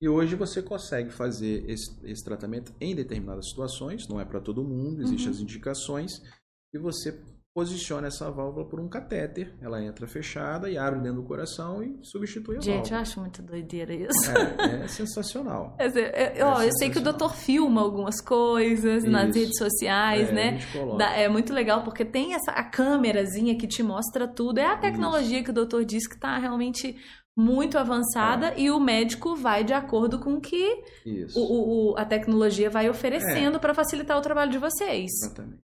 [0.00, 4.64] E hoje você consegue fazer esse, esse, tratamento em determinadas situações, não é para todo
[4.64, 5.34] mundo, existem uhum.
[5.34, 6.12] as indicações,
[6.72, 7.22] e você
[7.54, 9.54] posiciona essa válvula por um catéter.
[9.62, 12.84] Ela entra fechada e abre dentro do coração e substitui a Gente, válvula.
[12.84, 14.30] Gente, eu acho muito doideira isso.
[14.60, 15.76] É, é sensacional.
[15.78, 19.12] É, é, é ó, eu sei que o doutor filma algumas coisas isso.
[19.12, 20.58] nas redes sociais, é, né?
[21.16, 24.58] é muito legal porque tem essa a câmerazinha que te mostra tudo.
[24.58, 25.44] É a tecnologia isso.
[25.44, 26.96] que o doutor diz que está realmente
[27.36, 28.60] muito avançada é.
[28.62, 30.82] e o médico vai de acordo com o que
[31.34, 33.60] o, o, a tecnologia vai oferecendo é.
[33.60, 35.10] para facilitar o trabalho de vocês.
[35.22, 35.62] Exatamente.